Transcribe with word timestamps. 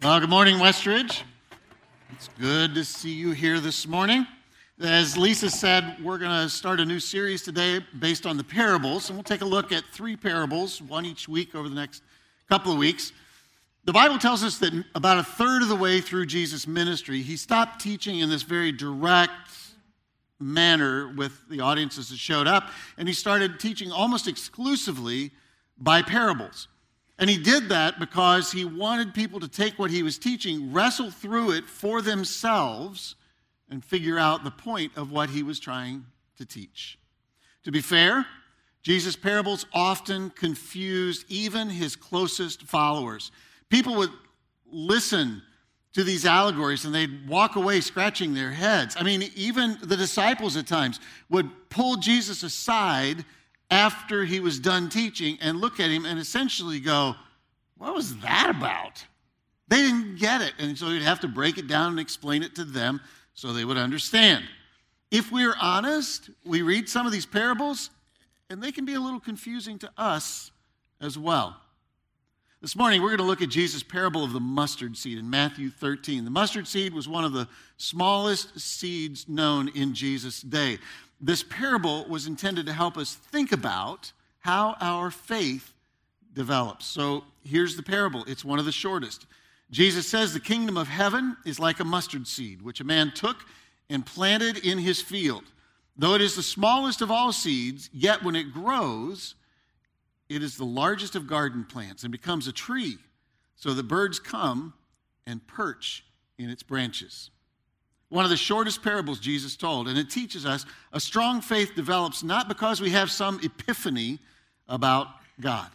Well, 0.00 0.20
good 0.20 0.30
morning, 0.30 0.58
Westridge. 0.58 1.22
It's 2.12 2.28
good 2.38 2.72
to 2.76 2.84
see 2.84 3.10
you 3.10 3.32
here 3.32 3.58
this 3.58 3.84
morning. 3.84 4.28
As 4.80 5.18
Lisa 5.18 5.50
said, 5.50 5.96
we're 6.00 6.18
going 6.18 6.30
to 6.30 6.48
start 6.48 6.78
a 6.78 6.84
new 6.84 7.00
series 7.00 7.42
today 7.42 7.84
based 7.98 8.24
on 8.24 8.36
the 8.36 8.44
parables, 8.44 9.10
and 9.10 9.16
we'll 9.16 9.24
take 9.24 9.40
a 9.40 9.44
look 9.44 9.72
at 9.72 9.82
three 9.92 10.14
parables, 10.16 10.80
one 10.80 11.04
each 11.04 11.28
week 11.28 11.56
over 11.56 11.68
the 11.68 11.74
next 11.74 12.04
couple 12.48 12.70
of 12.70 12.78
weeks. 12.78 13.10
The 13.86 13.92
Bible 13.92 14.18
tells 14.18 14.44
us 14.44 14.58
that 14.58 14.72
about 14.94 15.18
a 15.18 15.24
third 15.24 15.62
of 15.62 15.68
the 15.68 15.74
way 15.74 16.00
through 16.00 16.26
Jesus' 16.26 16.68
ministry, 16.68 17.20
he 17.20 17.36
stopped 17.36 17.80
teaching 17.80 18.20
in 18.20 18.30
this 18.30 18.42
very 18.42 18.70
direct 18.70 19.50
manner 20.38 21.12
with 21.16 21.48
the 21.48 21.58
audiences 21.58 22.10
that 22.10 22.20
showed 22.20 22.46
up, 22.46 22.70
and 22.98 23.08
he 23.08 23.14
started 23.14 23.58
teaching 23.58 23.90
almost 23.90 24.28
exclusively 24.28 25.32
by 25.76 26.02
parables. 26.02 26.68
And 27.18 27.28
he 27.28 27.36
did 27.36 27.68
that 27.70 27.98
because 27.98 28.52
he 28.52 28.64
wanted 28.64 29.12
people 29.12 29.40
to 29.40 29.48
take 29.48 29.78
what 29.78 29.90
he 29.90 30.02
was 30.02 30.18
teaching, 30.18 30.72
wrestle 30.72 31.10
through 31.10 31.52
it 31.52 31.64
for 31.64 32.00
themselves, 32.00 33.16
and 33.70 33.84
figure 33.84 34.18
out 34.18 34.44
the 34.44 34.50
point 34.50 34.92
of 34.96 35.10
what 35.10 35.30
he 35.30 35.42
was 35.42 35.58
trying 35.58 36.06
to 36.36 36.46
teach. 36.46 36.98
To 37.64 37.72
be 37.72 37.80
fair, 37.80 38.24
Jesus' 38.82 39.16
parables 39.16 39.66
often 39.72 40.30
confused 40.30 41.24
even 41.28 41.68
his 41.68 41.96
closest 41.96 42.62
followers. 42.62 43.30
People 43.68 43.96
would 43.96 44.12
listen 44.70 45.42
to 45.94 46.04
these 46.04 46.24
allegories 46.24 46.84
and 46.84 46.94
they'd 46.94 47.28
walk 47.28 47.56
away 47.56 47.80
scratching 47.80 48.32
their 48.32 48.52
heads. 48.52 48.96
I 48.98 49.02
mean, 49.02 49.30
even 49.34 49.76
the 49.82 49.96
disciples 49.96 50.56
at 50.56 50.66
times 50.66 51.00
would 51.28 51.50
pull 51.70 51.96
Jesus 51.96 52.42
aside 52.42 53.24
after 53.70 54.24
he 54.24 54.40
was 54.40 54.58
done 54.58 54.88
teaching 54.88 55.38
and 55.40 55.60
look 55.60 55.80
at 55.80 55.90
him 55.90 56.04
and 56.04 56.18
essentially 56.18 56.80
go, 56.80 57.14
What 57.76 57.94
was 57.94 58.16
that 58.18 58.50
about? 58.50 59.04
They 59.68 59.82
didn't 59.82 60.16
get 60.16 60.40
it. 60.40 60.54
And 60.58 60.76
so 60.76 60.86
he'd 60.86 61.02
have 61.02 61.20
to 61.20 61.28
break 61.28 61.58
it 61.58 61.68
down 61.68 61.90
and 61.90 62.00
explain 62.00 62.42
it 62.42 62.54
to 62.56 62.64
them 62.64 63.00
so 63.34 63.52
they 63.52 63.64
would 63.64 63.76
understand. 63.76 64.44
If 65.10 65.30
we're 65.30 65.54
honest, 65.60 66.30
we 66.44 66.62
read 66.62 66.88
some 66.88 67.06
of 67.06 67.12
these 67.12 67.26
parables 67.26 67.90
and 68.50 68.62
they 68.62 68.72
can 68.72 68.84
be 68.84 68.94
a 68.94 69.00
little 69.00 69.20
confusing 69.20 69.78
to 69.80 69.90
us 69.96 70.50
as 71.00 71.18
well. 71.18 71.56
This 72.60 72.74
morning, 72.74 73.02
we're 73.02 73.10
going 73.10 73.18
to 73.18 73.24
look 73.24 73.40
at 73.40 73.50
Jesus' 73.50 73.84
parable 73.84 74.24
of 74.24 74.32
the 74.32 74.40
mustard 74.40 74.96
seed 74.96 75.16
in 75.16 75.30
Matthew 75.30 75.70
13. 75.70 76.24
The 76.24 76.30
mustard 76.30 76.66
seed 76.66 76.92
was 76.92 77.08
one 77.08 77.24
of 77.24 77.32
the 77.32 77.46
smallest 77.76 78.58
seeds 78.58 79.28
known 79.28 79.68
in 79.76 79.94
Jesus' 79.94 80.42
day. 80.42 80.78
This 81.20 81.42
parable 81.42 82.06
was 82.08 82.26
intended 82.26 82.66
to 82.66 82.72
help 82.72 82.96
us 82.96 83.14
think 83.14 83.52
about 83.52 84.12
how 84.40 84.76
our 84.80 85.10
faith 85.10 85.74
develops. 86.32 86.86
So 86.86 87.24
here's 87.44 87.76
the 87.76 87.82
parable, 87.82 88.24
it's 88.26 88.44
one 88.44 88.58
of 88.58 88.64
the 88.64 88.72
shortest. 88.72 89.26
Jesus 89.70 90.08
says, 90.08 90.32
The 90.32 90.40
kingdom 90.40 90.76
of 90.76 90.88
heaven 90.88 91.36
is 91.44 91.58
like 91.58 91.80
a 91.80 91.84
mustard 91.84 92.26
seed, 92.26 92.62
which 92.62 92.80
a 92.80 92.84
man 92.84 93.12
took 93.14 93.44
and 93.90 94.06
planted 94.06 94.58
in 94.58 94.78
his 94.78 95.00
field. 95.00 95.44
Though 95.96 96.14
it 96.14 96.20
is 96.20 96.36
the 96.36 96.42
smallest 96.42 97.02
of 97.02 97.10
all 97.10 97.32
seeds, 97.32 97.90
yet 97.92 98.22
when 98.22 98.36
it 98.36 98.52
grows, 98.52 99.34
it 100.28 100.42
is 100.42 100.56
the 100.56 100.64
largest 100.64 101.16
of 101.16 101.26
garden 101.26 101.64
plants 101.64 102.04
and 102.04 102.12
becomes 102.12 102.46
a 102.46 102.52
tree, 102.52 102.98
so 103.56 103.74
that 103.74 103.88
birds 103.88 104.20
come 104.20 104.74
and 105.26 105.44
perch 105.46 106.04
in 106.38 106.48
its 106.48 106.62
branches. 106.62 107.30
One 108.10 108.24
of 108.24 108.30
the 108.30 108.36
shortest 108.36 108.82
parables 108.82 109.20
Jesus 109.20 109.54
told, 109.54 109.86
and 109.86 109.98
it 109.98 110.08
teaches 110.08 110.46
us 110.46 110.64
a 110.92 111.00
strong 111.00 111.40
faith 111.40 111.74
develops 111.74 112.22
not 112.22 112.48
because 112.48 112.80
we 112.80 112.90
have 112.90 113.10
some 113.10 113.38
epiphany 113.42 114.18
about 114.66 115.08
God. 115.40 115.70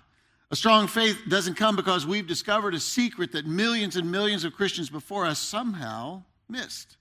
A 0.49 0.55
strong 0.55 0.87
faith 0.87 1.17
doesn't 1.27 1.55
come 1.55 1.75
because 1.75 2.05
we've 2.05 2.27
discovered 2.27 2.73
a 2.73 2.79
secret 2.79 3.31
that 3.31 3.45
millions 3.45 3.95
and 3.95 4.11
millions 4.11 4.43
of 4.43 4.53
Christians 4.53 4.89
before 4.89 5.25
us 5.25 5.39
somehow 5.39 6.23
missed. 6.49 6.97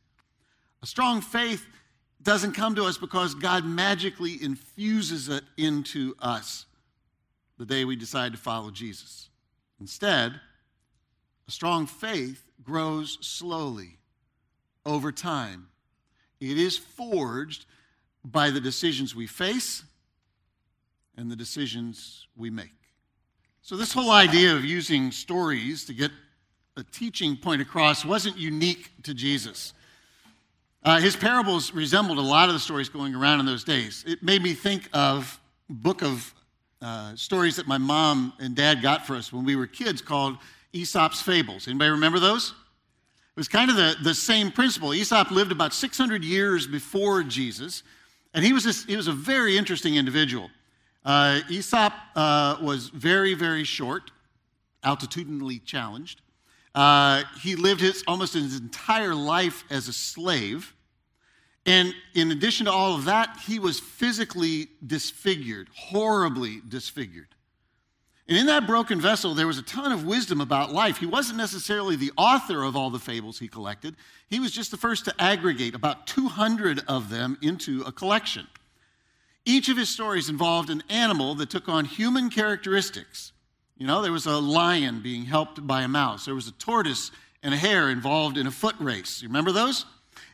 A 0.83 0.87
strong 0.87 1.21
faith 1.21 1.67
doesn't 2.23 2.53
come 2.53 2.75
to 2.75 2.85
us 2.85 2.99
because 2.99 3.35
God 3.35 3.65
magically 3.65 4.43
infuses 4.43 5.29
it 5.29 5.45
into 5.57 6.15
us 6.19 6.67
the 7.59 7.67
day 7.67 7.85
we 7.85 7.97
decide 7.97 8.33
to 8.33 8.39
follow 8.39 8.71
Jesus. 8.71 9.29
Instead, 9.81 10.41
a 11.47 11.51
strong 11.51 11.87
faith 11.87 12.45
grows 12.63 13.19
slowly 13.21 13.99
over 14.85 15.13
time. 15.13 15.69
It 16.41 16.59
is 16.59 16.77
forged 16.77 17.67
by 18.25 18.51
the 18.51 18.61
decisions 18.61 19.15
we 19.15 19.27
face 19.27 19.85
and 21.17 21.31
the 21.31 21.37
decisions 21.37 22.27
we 22.37 22.51
make. 22.51 22.73
So, 23.63 23.77
this 23.77 23.93
whole 23.93 24.11
idea 24.11 24.55
of 24.55 24.65
using 24.65 25.13
stories 25.13 25.85
to 25.85 25.95
get 25.95 26.11
a 26.77 26.83
teaching 26.83 27.37
point 27.37 27.63
across 27.63 28.05
wasn't 28.05 28.37
unique 28.37 28.91
to 29.05 29.15
Jesus. 29.15 29.73
Uh, 30.85 30.99
his 30.99 31.15
parables 31.15 31.73
resembled 31.73 32.19
a 32.19 32.23
lot 32.23 32.49
of 32.49 32.55
the 32.55 32.61
stories 32.61 32.89
going 32.89 33.15
around 33.15 33.39
in 33.39 33.47
those 33.47 33.63
days. 33.63 34.03
It 34.07 34.23
made 34.23 34.43
me 34.43 34.55
think 34.55 34.89
of 34.93 35.39
book 35.69 36.03
of 36.03 36.35
uh, 36.81 37.15
stories 37.15 37.55
that 37.57 37.69
my 37.69 37.79
mom 37.79 38.33
and 38.41 38.57
dad 38.57 38.83
got 38.83 39.07
for 39.07 39.15
us 39.15 39.33
when 39.33 39.45
we 39.45 39.55
were 39.55 39.69
kids 39.69 40.03
called 40.03 40.39
Aesop's 40.73 41.23
Fables. 41.23 41.69
Anybody 41.69 41.91
remember 41.91 42.19
those? 42.19 42.55
It 43.35 43.41
was 43.41 43.49
kind 43.49 43.71
of 43.71 43.77
the, 43.77 43.97
the 44.03 44.15
same 44.15 44.53
principle. 44.53 44.93
Aesop 44.93 45.31
lived 45.31 45.53
about 45.53 45.73
600 45.73 46.23
years 46.23 46.67
before 46.67 47.23
Jesus, 47.23 47.83
and 48.35 48.45
he 48.45 48.53
was, 48.53 48.65
this, 48.65 48.85
he 48.85 48.95
was 48.95 49.09
a 49.09 49.13
very 49.13 49.57
interesting 49.57 49.97
individual. 49.97 50.51
Uh, 51.03 51.41
Aesop 51.49 51.95
uh, 52.15 52.59
was 52.61 52.89
very, 52.89 53.33
very 53.33 53.65
short, 53.65 54.11
altitudinally 54.85 55.65
challenged. 55.65 56.21
Uh, 56.75 57.23
he 57.41 57.57
lived 57.57 57.81
his, 57.81 58.05
almost 58.07 58.35
his 58.35 58.61
entire 58.61 59.15
life 59.15 59.65
as 59.71 59.89
a 59.89 59.93
slave. 59.95 60.75
And 61.65 61.95
in 62.15 62.33
addition 62.33 62.67
to 62.67 62.73
all 62.73 62.95
of 62.95 63.07
that, 63.07 63.39
he 63.47 63.59
was 63.59 63.81
physically 63.81 64.69
disfigured, 64.87 65.69
horribly 65.75 66.61
disfigured. 66.69 67.29
And 68.29 68.39
in 68.39 68.47
that 68.47 68.67
broken 68.67 69.01
vessel, 69.01 69.35
there 69.35 69.49
was 69.49 69.59
a 69.59 69.63
ton 69.63 69.91
of 69.91 70.07
wisdom 70.07 70.41
about 70.41 70.73
life. 70.73 70.99
He 70.99 71.07
wasn't 71.07 71.39
necessarily 71.39 71.97
the 71.97 72.13
author 72.17 72.63
of 72.63 72.77
all 72.77 72.91
the 72.91 72.99
fables 72.99 73.39
he 73.39 73.49
collected, 73.49 73.97
he 74.29 74.41
was 74.41 74.53
just 74.53 74.71
the 74.71 74.77
first 74.77 75.05
to 75.07 75.15
aggregate 75.19 75.75
about 75.75 76.07
200 76.07 76.83
of 76.89 77.11
them 77.11 77.37
into 77.43 77.83
a 77.83 77.93
collection. 77.93 78.47
Each 79.45 79.69
of 79.69 79.77
his 79.77 79.89
stories 79.89 80.29
involved 80.29 80.71
an 80.71 80.85
animal 80.89 81.35
that 81.35 81.51
took 81.51 81.69
on 81.69 81.85
human 81.85 82.31
characteristics. 82.31 83.33
You 83.77 83.87
know, 83.89 84.01
there 84.01 84.13
was 84.13 84.27
a 84.27 84.39
lion 84.39 85.03
being 85.03 85.25
helped 85.25 85.67
by 85.67 85.83
a 85.83 85.89
mouse, 85.89 86.25
there 86.25 86.35
was 86.35 86.47
a 86.47 86.53
tortoise 86.53 87.11
and 87.43 87.53
a 87.53 87.57
hare 87.57 87.91
involved 87.91 88.39
in 88.39 88.47
a 88.47 88.53
foot 88.53 88.77
race. 88.79 89.21
You 89.21 89.29
remember 89.29 89.51
those? 89.51 89.85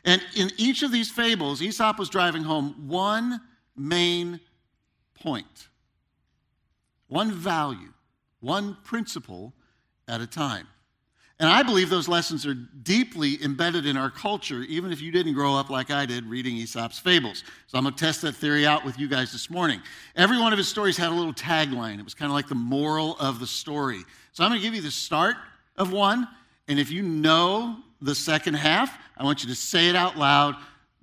And 0.05 0.23
in 0.35 0.51
each 0.57 0.83
of 0.83 0.91
these 0.91 1.09
fables, 1.09 1.59
Aesop 1.59 1.97
was 1.97 2.09
driving 2.09 2.43
home 2.43 2.87
one 2.87 3.41
main 3.75 4.39
point 5.15 5.68
one 7.09 7.31
value, 7.31 7.93
one 8.39 8.77
principle 8.83 9.53
at 10.07 10.21
a 10.21 10.27
time. 10.27 10.67
And 11.41 11.47
I 11.49 11.63
believe 11.63 11.89
those 11.89 12.09
lessons 12.09 12.45
are 12.45 12.53
deeply 12.53 13.41
embedded 13.41 13.85
in 13.85 13.95
our 13.95 14.09
culture, 14.09 14.61
even 14.63 14.91
if 14.91 15.01
you 15.01 15.09
didn't 15.09 15.33
grow 15.33 15.55
up 15.55 15.69
like 15.69 15.89
I 15.89 16.05
did 16.05 16.25
reading 16.25 16.57
Aesop's 16.57 16.99
fables. 16.99 17.45
So 17.67 17.77
I'm 17.77 17.85
going 17.85 17.95
to 17.95 17.99
test 17.99 18.21
that 18.23 18.35
theory 18.35 18.67
out 18.67 18.83
with 18.83 18.99
you 18.99 19.07
guys 19.07 19.31
this 19.31 19.49
morning. 19.49 19.81
Every 20.17 20.37
one 20.37 20.51
of 20.51 20.57
his 20.57 20.67
stories 20.67 20.97
had 20.97 21.11
a 21.11 21.15
little 21.15 21.33
tagline. 21.33 21.97
It 21.97 22.03
was 22.03 22.13
kind 22.13 22.29
of 22.29 22.33
like 22.35 22.49
the 22.49 22.55
moral 22.55 23.17
of 23.19 23.39
the 23.39 23.47
story. 23.47 24.01
So 24.33 24.43
I'm 24.43 24.51
going 24.51 24.59
to 24.59 24.67
give 24.67 24.75
you 24.75 24.81
the 24.81 24.91
start 24.91 25.37
of 25.77 25.93
one. 25.93 26.27
And 26.67 26.77
if 26.77 26.91
you 26.91 27.03
know 27.03 27.77
the 28.01 28.15
second 28.15 28.55
half, 28.55 28.97
I 29.17 29.23
want 29.23 29.41
you 29.41 29.49
to 29.49 29.55
say 29.55 29.87
it 29.87 29.95
out 29.95 30.17
loud, 30.17 30.55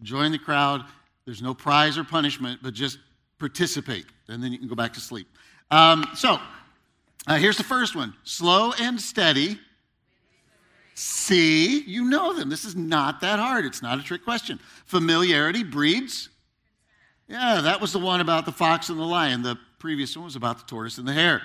join 0.02 0.32
the 0.32 0.38
crowd. 0.38 0.84
There's 1.24 1.40
no 1.40 1.54
prize 1.54 1.96
or 1.96 2.04
punishment, 2.04 2.60
but 2.62 2.74
just 2.74 2.98
participate. 3.38 4.04
And 4.28 4.42
then 4.42 4.52
you 4.52 4.58
can 4.58 4.68
go 4.68 4.74
back 4.74 4.92
to 4.94 5.00
sleep. 5.00 5.28
Um, 5.70 6.08
so, 6.14 6.38
uh, 7.26 7.36
here's 7.36 7.56
the 7.56 7.64
first 7.64 7.96
one 7.96 8.14
slow 8.24 8.72
and 8.80 9.00
steady. 9.00 9.58
See, 10.94 11.80
you 11.80 12.04
know 12.08 12.32
them. 12.32 12.48
This 12.48 12.64
is 12.64 12.74
not 12.74 13.20
that 13.20 13.38
hard. 13.38 13.66
It's 13.66 13.82
not 13.82 13.98
a 13.98 14.02
trick 14.02 14.24
question. 14.24 14.58
Familiarity 14.86 15.62
breeds. 15.62 16.30
Yeah, 17.28 17.60
that 17.60 17.80
was 17.80 17.92
the 17.92 17.98
one 17.98 18.20
about 18.20 18.46
the 18.46 18.52
fox 18.52 18.88
and 18.88 18.98
the 18.98 19.04
lion. 19.04 19.42
The 19.42 19.58
previous 19.78 20.16
one 20.16 20.24
was 20.24 20.36
about 20.36 20.58
the 20.58 20.64
tortoise 20.64 20.96
and 20.96 21.06
the 21.06 21.12
hare. 21.12 21.42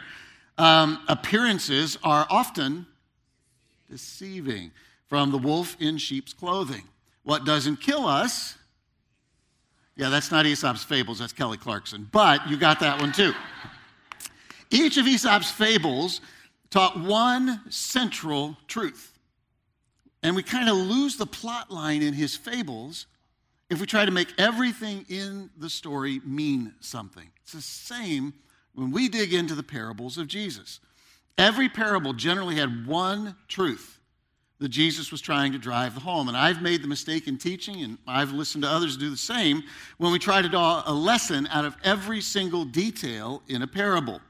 Um, 0.58 1.04
appearances 1.08 1.98
are 2.04 2.26
often 2.30 2.86
deceiving 3.90 4.72
from 5.08 5.32
the 5.32 5.38
wolf 5.38 5.76
in 5.80 5.98
sheep's 5.98 6.34
clothing. 6.34 6.84
What 7.24 7.44
doesn't 7.46 7.78
kill 7.82 8.06
us? 8.06 8.56
Yeah, 9.98 10.10
that's 10.10 10.32
not 10.32 10.46
Aesop's 10.46 10.84
fables, 10.84 11.20
that's 11.20 11.34
Kelly 11.34 11.58
Clarkson. 11.58 12.08
But 12.12 12.48
you 12.50 12.58
got 12.58 12.80
that 12.80 13.02
one 13.02 13.12
too. 13.12 13.34
Each 14.72 14.98
of 14.98 15.06
Aesop's 15.06 15.52
fables 15.52 16.22
taught 16.70 17.00
one 17.00 17.62
central 17.70 18.58
truth. 18.68 19.20
And 20.24 20.36
we 20.36 20.44
kind 20.44 20.70
of 20.70 20.76
lose 20.76 21.18
the 21.18 21.26
plot 21.26 21.70
line 21.70 22.02
in 22.02 22.14
his 22.14 22.36
fables 22.36 23.08
if 23.70 23.80
we 23.80 23.86
try 23.86 24.06
to 24.06 24.12
make 24.12 24.34
everything 24.38 25.06
in 25.10 25.50
the 25.58 25.70
story 25.70 26.22
mean 26.26 26.74
something. 26.80 27.30
It's 27.44 27.54
the 27.54 27.62
same 27.62 28.34
when 28.74 28.92
we 28.92 29.10
dig 29.10 29.34
into 29.34 29.56
the 29.56 29.64
parables 29.64 30.18
of 30.18 30.28
Jesus. 30.28 30.80
Every 31.38 31.68
parable 31.68 32.14
generally 32.14 32.56
had 32.56 32.88
one 32.88 33.36
truth, 33.48 34.00
that 34.60 34.70
Jesus 34.70 35.12
was 35.12 35.22
trying 35.22 35.52
to 35.54 35.58
drive 35.58 35.94
home. 35.94 36.28
And 36.28 36.38
I've 36.38 36.62
made 36.62 36.84
the 36.84 36.88
mistake 36.88 37.28
in 37.28 37.38
teaching, 37.38 37.82
and 37.82 37.98
I've 38.06 38.32
listened 38.32 38.64
to 38.64 38.70
others 38.70 38.96
do 38.96 39.10
the 39.10 39.18
same, 39.18 39.64
when 39.98 40.12
we 40.12 40.20
try 40.20 40.42
to 40.42 40.50
draw 40.50 40.84
a 40.86 40.94
lesson 40.94 41.48
out 41.48 41.66
of 41.66 41.76
every 41.84 42.22
single 42.22 42.64
detail 42.64 43.42
in 43.48 43.64
a 43.64 43.68
parable. 43.68 44.22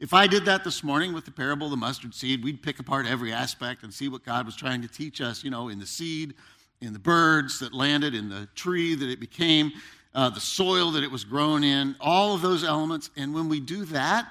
If 0.00 0.14
I 0.14 0.26
did 0.26 0.46
that 0.46 0.64
this 0.64 0.82
morning 0.82 1.12
with 1.12 1.26
the 1.26 1.30
parable 1.30 1.66
of 1.66 1.72
the 1.72 1.76
mustard 1.76 2.14
seed, 2.14 2.42
we'd 2.42 2.62
pick 2.62 2.78
apart 2.78 3.06
every 3.06 3.34
aspect 3.34 3.82
and 3.82 3.92
see 3.92 4.08
what 4.08 4.24
God 4.24 4.46
was 4.46 4.56
trying 4.56 4.80
to 4.80 4.88
teach 4.88 5.20
us, 5.20 5.44
you 5.44 5.50
know, 5.50 5.68
in 5.68 5.78
the 5.78 5.84
seed, 5.84 6.32
in 6.80 6.94
the 6.94 6.98
birds 6.98 7.58
that 7.58 7.74
landed, 7.74 8.14
in 8.14 8.30
the 8.30 8.48
tree 8.54 8.94
that 8.94 9.10
it 9.10 9.20
became, 9.20 9.70
uh, 10.14 10.30
the 10.30 10.40
soil 10.40 10.90
that 10.92 11.04
it 11.04 11.10
was 11.10 11.22
grown 11.22 11.62
in, 11.62 11.94
all 12.00 12.34
of 12.34 12.40
those 12.40 12.64
elements. 12.64 13.10
And 13.14 13.34
when 13.34 13.50
we 13.50 13.60
do 13.60 13.84
that, 13.86 14.26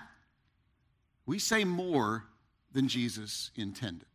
we 1.27 1.37
say 1.37 1.63
more 1.63 2.25
than 2.73 2.87
Jesus 2.87 3.51
intended. 3.55 4.07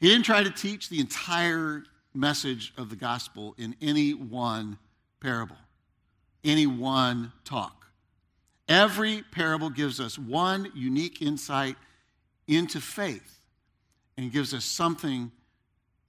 He 0.00 0.08
didn't 0.08 0.24
try 0.24 0.42
to 0.42 0.50
teach 0.50 0.88
the 0.88 1.00
entire 1.00 1.84
message 2.14 2.72
of 2.78 2.88
the 2.88 2.96
gospel 2.96 3.54
in 3.58 3.76
any 3.82 4.14
one 4.14 4.78
parable, 5.20 5.56
any 6.42 6.66
one 6.66 7.32
talk. 7.44 7.87
Every 8.68 9.22
parable 9.32 9.70
gives 9.70 9.98
us 9.98 10.18
one 10.18 10.70
unique 10.74 11.22
insight 11.22 11.76
into 12.46 12.80
faith 12.80 13.40
and 14.16 14.30
gives 14.30 14.52
us 14.52 14.64
something 14.64 15.30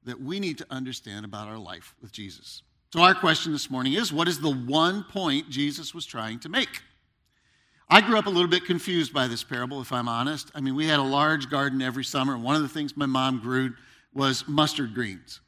that 0.03 0.19
we 0.19 0.39
need 0.39 0.57
to 0.57 0.65
understand 0.69 1.25
about 1.25 1.47
our 1.47 1.57
life 1.57 1.95
with 2.01 2.11
Jesus. 2.11 2.63
So, 2.91 3.01
our 3.01 3.13
question 3.13 3.51
this 3.51 3.69
morning 3.69 3.93
is 3.93 4.11
what 4.11 4.27
is 4.27 4.39
the 4.39 4.53
one 4.53 5.03
point 5.03 5.49
Jesus 5.49 5.93
was 5.93 6.05
trying 6.05 6.39
to 6.39 6.49
make? 6.49 6.81
I 7.87 8.01
grew 8.01 8.17
up 8.17 8.25
a 8.25 8.29
little 8.29 8.49
bit 8.49 8.65
confused 8.65 9.13
by 9.13 9.27
this 9.27 9.43
parable, 9.43 9.81
if 9.81 9.91
I'm 9.91 10.07
honest. 10.07 10.51
I 10.53 10.61
mean, 10.61 10.75
we 10.75 10.85
had 10.85 10.99
a 10.99 11.03
large 11.03 11.49
garden 11.49 11.81
every 11.81 12.03
summer, 12.03 12.35
and 12.35 12.43
one 12.43 12.55
of 12.55 12.61
the 12.61 12.67
things 12.67 12.95
my 12.95 13.05
mom 13.05 13.39
grew 13.39 13.73
was 14.13 14.47
mustard 14.47 14.93
greens. 14.93 15.39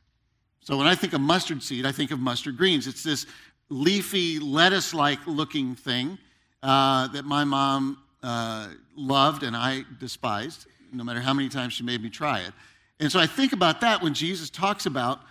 So 0.61 0.77
when 0.77 0.87
I 0.87 0.95
think 0.95 1.13
of 1.13 1.21
mustard 1.21 1.61
seed, 1.61 1.85
I 1.85 1.91
think 1.91 2.11
of 2.11 2.19
mustard 2.19 2.57
greens. 2.57 2.87
It's 2.87 3.03
this 3.03 3.25
leafy, 3.69 4.39
lettuce 4.39 4.93
like 4.93 5.19
looking 5.25 5.75
thing 5.75 6.17
uh, 6.63 7.07
that 7.09 7.25
my 7.25 7.43
mom 7.43 7.97
uh, 8.23 8.69
loved 8.95 9.43
and 9.43 9.55
I 9.55 9.83
despised, 9.99 10.67
no 10.93 11.03
matter 11.03 11.19
how 11.19 11.33
many 11.33 11.49
times 11.49 11.73
she 11.73 11.83
made 11.83 12.01
me 12.01 12.09
try 12.09 12.41
it. 12.41 12.53
And 12.99 13.11
so 13.11 13.19
I 13.19 13.27
think 13.27 13.53
about 13.53 13.81
that 13.81 14.01
when 14.01 14.13
Jesus 14.13 14.49
talks 14.49 14.85
about 14.85 15.21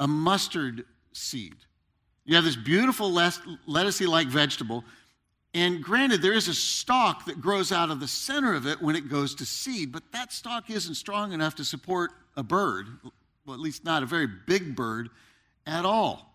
a 0.00 0.08
mustard 0.08 0.84
seed. 1.12 1.54
You 2.24 2.34
have 2.34 2.44
this 2.44 2.56
beautiful 2.56 3.10
lettucey 3.10 4.08
like 4.08 4.26
vegetable 4.26 4.84
and 5.54 5.80
granted, 5.80 6.20
there 6.20 6.32
is 6.32 6.48
a 6.48 6.54
stalk 6.54 7.26
that 7.26 7.40
grows 7.40 7.70
out 7.70 7.90
of 7.90 8.00
the 8.00 8.08
center 8.08 8.54
of 8.54 8.66
it 8.66 8.82
when 8.82 8.96
it 8.96 9.08
goes 9.08 9.36
to 9.36 9.46
seed, 9.46 9.92
but 9.92 10.02
that 10.12 10.32
stalk 10.32 10.68
isn't 10.68 10.96
strong 10.96 11.32
enough 11.32 11.54
to 11.56 11.64
support 11.64 12.10
a 12.36 12.42
bird, 12.42 12.88
well, 13.46 13.54
at 13.54 13.60
least 13.60 13.84
not 13.84 14.02
a 14.02 14.06
very 14.06 14.26
big 14.26 14.74
bird 14.74 15.10
at 15.64 15.84
all. 15.84 16.33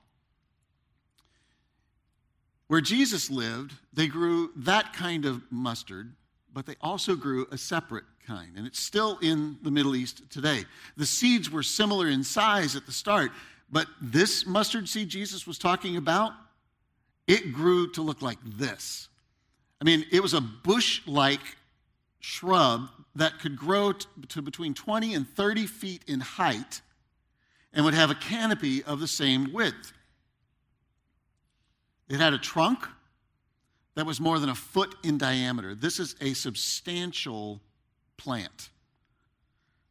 Where 2.70 2.82
Jesus 2.82 3.32
lived, 3.32 3.74
they 3.94 4.06
grew 4.06 4.52
that 4.58 4.94
kind 4.94 5.26
of 5.26 5.42
mustard, 5.52 6.14
but 6.54 6.68
they 6.68 6.76
also 6.82 7.16
grew 7.16 7.48
a 7.52 7.58
separate 7.58 8.04
kind, 8.28 8.52
and 8.56 8.68
it's 8.68 8.80
still 8.80 9.18
in 9.24 9.58
the 9.64 9.72
Middle 9.72 9.96
East 9.96 10.22
today. 10.30 10.66
The 10.96 11.08
seeds 11.08 11.50
were 11.50 11.64
similar 11.64 12.08
in 12.08 12.24
size 12.24 12.76
at 12.76 12.86
the 12.86 12.92
start, 12.92 13.32
but 13.72 13.88
this 14.00 14.46
mustard 14.46 14.88
seed 14.88 15.10
Jesus 15.10 15.48
was 15.48 15.58
talking 15.58 15.98
about, 15.98 16.34
it 17.26 17.54
grew 17.54 17.92
to 17.94 18.04
look 18.04 18.22
like 18.22 18.38
this. 18.44 19.10
I 19.82 19.84
mean, 19.84 20.06
it 20.12 20.22
was 20.22 20.36
a 20.36 20.42
bush 20.42 21.02
like 21.08 21.42
shrub 22.20 22.88
that 23.16 23.40
could 23.40 23.58
grow 23.58 23.94
to 23.94 24.42
between 24.44 24.76
20 24.76 25.16
and 25.16 25.28
30 25.28 25.66
feet 25.66 26.04
in 26.08 26.20
height 26.20 26.82
and 27.74 27.84
would 27.84 27.96
have 27.96 28.12
a 28.12 28.16
canopy 28.16 28.84
of 28.84 29.00
the 29.00 29.08
same 29.08 29.54
width. 29.54 29.92
It 32.10 32.20
had 32.20 32.34
a 32.34 32.40
trunk 32.40 32.88
that 33.96 34.06
was 34.06 34.20
more 34.20 34.40
than 34.40 34.50
a 34.50 34.56
foot 34.56 34.96
in 35.04 35.18
diameter. 35.18 35.76
This 35.76 36.00
is 36.00 36.16
a 36.22 36.34
substantial 36.34 37.62
plant. 38.18 38.70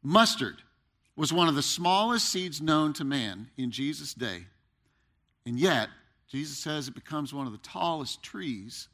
Mustard 0.02 0.56
was 1.16 1.32
one 1.32 1.48
of 1.48 1.54
the 1.54 1.62
smallest 1.62 2.28
seeds 2.28 2.60
known 2.60 2.92
to 2.94 3.04
man 3.04 3.48
in 3.56 3.70
Jesus' 3.70 4.14
day. 4.14 4.44
And 5.46 5.58
yet, 5.58 5.88
Jesus 6.28 6.58
says 6.58 6.88
it 6.88 6.94
becomes 6.94 7.32
one 7.32 7.46
of 7.46 7.52
the 7.52 7.58
tallest 7.58 8.22
trees 8.22 8.88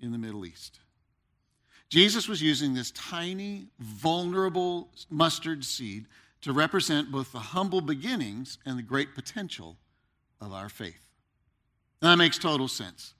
in 0.00 0.12
the 0.12 0.18
Middle 0.18 0.44
East. 0.44 0.80
Jesus 1.88 2.28
was 2.28 2.40
using 2.40 2.74
this 2.74 2.90
tiny, 2.92 3.66
vulnerable 3.78 4.88
mustard 5.10 5.64
seed 5.64 6.06
to 6.42 6.52
represent 6.52 7.10
both 7.10 7.32
the 7.32 7.38
humble 7.38 7.80
beginnings 7.80 8.58
and 8.64 8.78
the 8.78 8.82
great 8.82 9.14
potential 9.14 9.76
of 10.40 10.52
our 10.52 10.68
faith. 10.68 11.09
That 12.00 12.16
makes 12.16 12.38
total 12.38 12.68
sense. 12.68 13.14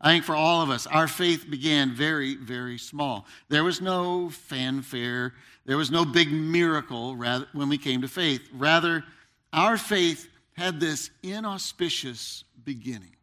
I 0.00 0.12
think 0.12 0.24
for 0.24 0.36
all 0.36 0.62
of 0.62 0.70
us, 0.70 0.86
our 0.86 1.08
faith 1.08 1.50
began 1.50 1.92
very, 1.92 2.36
very 2.36 2.78
small. 2.78 3.26
There 3.48 3.64
was 3.64 3.80
no 3.80 4.30
fanfare, 4.30 5.34
there 5.64 5.76
was 5.76 5.90
no 5.90 6.04
big 6.04 6.30
miracle 6.30 7.16
rather, 7.16 7.46
when 7.52 7.68
we 7.68 7.78
came 7.78 8.02
to 8.02 8.08
faith. 8.08 8.48
Rather, 8.52 9.04
our 9.52 9.76
faith 9.76 10.28
had 10.52 10.78
this 10.78 11.10
inauspicious 11.22 12.44
beginning. 12.64 13.16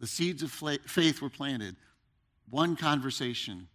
The 0.00 0.06
seeds 0.06 0.42
of 0.42 0.50
faith 0.50 1.22
were 1.22 1.30
planted 1.30 1.76
one 2.50 2.76
conversation 2.76 3.68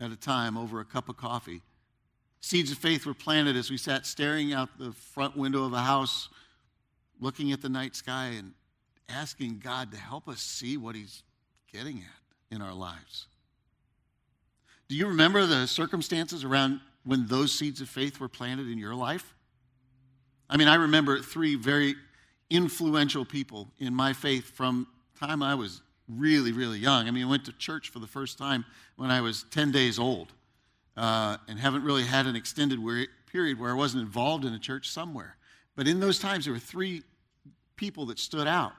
at 0.00 0.10
a 0.10 0.16
time 0.16 0.56
over 0.56 0.80
a 0.80 0.84
cup 0.84 1.08
of 1.08 1.16
coffee. 1.16 1.62
Seeds 2.40 2.70
of 2.72 2.78
faith 2.78 3.06
were 3.06 3.14
planted 3.14 3.56
as 3.56 3.70
we 3.70 3.76
sat 3.76 4.06
staring 4.06 4.52
out 4.52 4.68
the 4.78 4.92
front 4.92 5.36
window 5.36 5.64
of 5.64 5.72
a 5.72 5.80
house, 5.80 6.28
looking 7.20 7.52
at 7.52 7.62
the 7.62 7.68
night 7.68 7.96
sky 7.96 8.26
and 8.36 8.52
asking 9.08 9.60
God 9.62 9.92
to 9.92 9.98
help 9.98 10.28
us 10.28 10.40
see 10.40 10.76
what 10.76 10.94
He's 10.94 11.22
getting 11.72 11.98
at 11.98 12.54
in 12.54 12.62
our 12.62 12.74
lives. 12.74 13.26
Do 14.88 14.94
you 14.94 15.06
remember 15.08 15.44
the 15.46 15.66
circumstances 15.66 16.44
around 16.44 16.80
when 17.04 17.26
those 17.26 17.56
seeds 17.56 17.80
of 17.80 17.88
faith 17.88 18.20
were 18.20 18.28
planted 18.28 18.68
in 18.68 18.78
your 18.78 18.94
life? 18.94 19.34
I 20.48 20.56
mean, 20.56 20.68
I 20.68 20.76
remember 20.76 21.20
three 21.20 21.56
very 21.56 21.94
influential 22.48 23.24
people 23.24 23.68
in 23.78 23.94
my 23.94 24.14
faith 24.14 24.50
from 24.50 24.86
time 25.18 25.42
I 25.42 25.54
was 25.54 25.82
really, 26.08 26.52
really 26.52 26.78
young. 26.78 27.06
I 27.06 27.10
mean, 27.10 27.26
I 27.26 27.28
went 27.28 27.44
to 27.46 27.52
church 27.52 27.90
for 27.90 27.98
the 27.98 28.06
first 28.06 28.38
time 28.38 28.64
when 28.96 29.10
I 29.10 29.20
was 29.20 29.44
10 29.50 29.72
days 29.72 29.98
old 29.98 30.32
uh, 30.96 31.36
and 31.48 31.58
haven't 31.58 31.84
really 31.84 32.04
had 32.04 32.26
an 32.26 32.34
extended 32.34 32.80
period 33.30 33.60
where 33.60 33.70
I 33.70 33.74
wasn't 33.74 34.02
involved 34.02 34.44
in 34.44 34.54
a 34.54 34.58
church 34.58 34.88
somewhere. 34.88 35.36
But 35.76 35.86
in 35.86 36.00
those 36.00 36.18
times, 36.18 36.44
there 36.44 36.54
were 36.54 36.60
three 36.60 37.02
people 37.76 38.06
that 38.06 38.18
stood 38.18 38.46
out. 38.46 38.72